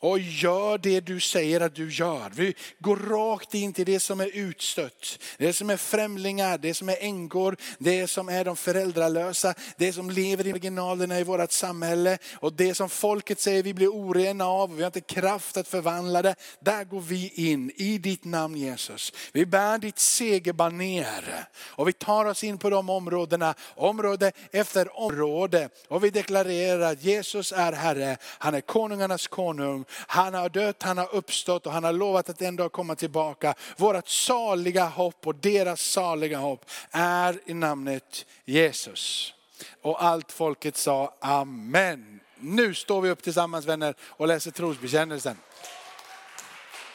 och 0.00 0.18
gör 0.18 0.78
det 0.78 1.00
du 1.00 1.20
säger 1.20 1.60
att 1.60 1.74
du 1.74 1.90
gör. 1.90 2.30
Vi 2.34 2.54
går 2.78 2.96
rakt 2.96 3.54
in 3.54 3.72
till 3.72 3.86
det 3.86 4.00
som 4.00 4.20
är 4.20 4.36
utstött, 4.36 5.18
det 5.38 5.52
som 5.52 5.70
är 5.70 5.76
främlingar, 5.76 6.58
det 6.58 6.74
som 6.74 6.88
är 6.88 6.96
änkor, 7.00 7.56
det 7.78 8.06
som 8.06 8.28
är 8.28 8.44
de 8.44 8.56
föräldralösa, 8.56 9.54
det 9.76 9.92
som 9.92 10.10
lever 10.10 10.46
i 10.46 10.52
marginalerna 10.52 11.20
i 11.20 11.24
vårt 11.24 11.52
samhälle 11.52 12.18
och 12.34 12.52
det 12.52 12.74
som 12.74 12.88
folket 12.88 13.40
säger 13.40 13.62
vi 13.62 13.74
blir 13.74 13.88
orena 13.88 14.46
av, 14.46 14.76
vi 14.76 14.82
har 14.82 14.86
inte 14.86 15.00
kraft 15.00 15.56
att 15.56 15.68
förvandla 15.68 16.22
det. 16.22 16.34
Där 16.60 16.84
går 16.84 17.00
vi 17.00 17.28
in 17.34 17.72
i 17.76 17.98
ditt 17.98 18.24
namn 18.24 18.56
Jesus. 18.56 19.12
Vi 19.32 19.46
bär 19.46 19.78
ditt 19.78 19.98
segerbaner 19.98 21.48
och 21.56 21.88
vi 21.88 21.92
tar 21.92 22.24
oss 22.24 22.44
in 22.44 22.58
på 22.58 22.70
de 22.70 22.90
områdena, 22.90 23.54
område 23.74 24.32
efter 24.52 24.98
område 25.00 25.68
och 25.88 26.04
vi 26.04 26.10
deklarerar 26.10 26.92
att 26.92 27.04
Jesus 27.04 27.52
är 27.52 27.72
Herre, 27.72 28.16
han 28.22 28.54
är 28.54 28.60
konungarnas 28.60 29.26
konung 29.26 29.84
han 29.92 30.34
har 30.34 30.48
dött, 30.48 30.82
han 30.82 30.98
har 30.98 31.14
uppstått 31.14 31.66
och 31.66 31.72
han 31.72 31.84
har 31.84 31.92
lovat 31.92 32.28
att 32.28 32.42
en 32.42 32.56
dag 32.56 32.72
komma 32.72 32.94
tillbaka. 32.94 33.54
Vårat 33.76 34.08
saliga 34.08 34.86
hopp 34.86 35.26
och 35.26 35.34
deras 35.34 35.80
saliga 35.80 36.38
hopp 36.38 36.64
är 36.90 37.40
i 37.46 37.54
namnet 37.54 38.26
Jesus. 38.44 39.34
Och 39.82 40.04
allt 40.04 40.32
folket 40.32 40.76
sa 40.76 41.14
amen. 41.20 42.20
Nu 42.38 42.74
står 42.74 43.00
vi 43.00 43.10
upp 43.10 43.22
tillsammans 43.22 43.66
vänner 43.66 43.94
och 44.00 44.26
läser 44.26 44.50
trosbekännelsen. 44.50 45.36